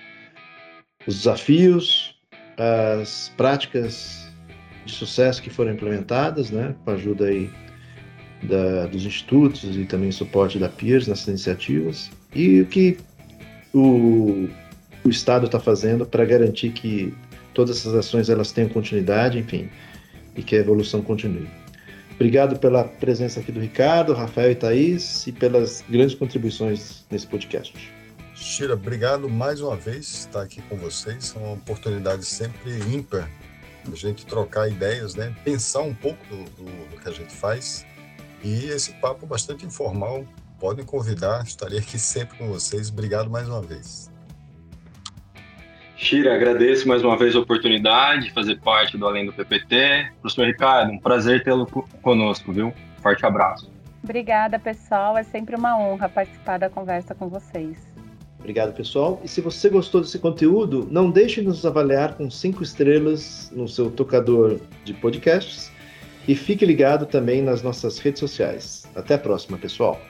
[1.04, 2.14] os desafios,
[2.56, 4.30] as práticas
[4.86, 7.50] de sucesso que foram implementadas, né, com a ajuda aí
[8.44, 12.98] da, dos institutos e também suporte da Peers nessas iniciativas, e o que
[13.74, 14.48] o,
[15.04, 17.12] o Estado está fazendo para garantir que
[17.52, 19.68] todas essas ações elas tenham continuidade, enfim,
[20.36, 21.48] e que a evolução continue.
[22.14, 27.74] Obrigado pela presença aqui do Ricardo, Rafael e Thaís e pelas grandes contribuições nesse podcast.
[28.34, 31.34] Shira, obrigado mais uma vez estar aqui com vocês.
[31.36, 33.28] É uma oportunidade sempre ímpar
[33.90, 35.34] a gente trocar ideias, né?
[35.44, 37.84] pensar um pouco do, do, do que a gente faz.
[38.42, 40.24] E esse papo bastante informal,
[40.58, 42.88] podem convidar, estarei aqui sempre com vocês.
[42.88, 44.11] Obrigado mais uma vez.
[46.02, 50.10] Shira, agradeço mais uma vez a oportunidade de fazer parte do Além do PPT.
[50.20, 51.64] Professor Ricardo, um prazer tê-lo
[52.02, 52.74] conosco, viu?
[53.00, 53.70] Forte abraço.
[54.02, 55.16] Obrigada, pessoal.
[55.16, 57.78] É sempre uma honra participar da conversa com vocês.
[58.40, 59.20] Obrigado, pessoal.
[59.22, 63.68] E se você gostou desse conteúdo, não deixe de nos avaliar com cinco estrelas no
[63.68, 65.70] seu tocador de podcasts
[66.26, 68.90] e fique ligado também nas nossas redes sociais.
[68.96, 70.00] Até a próxima, pessoal.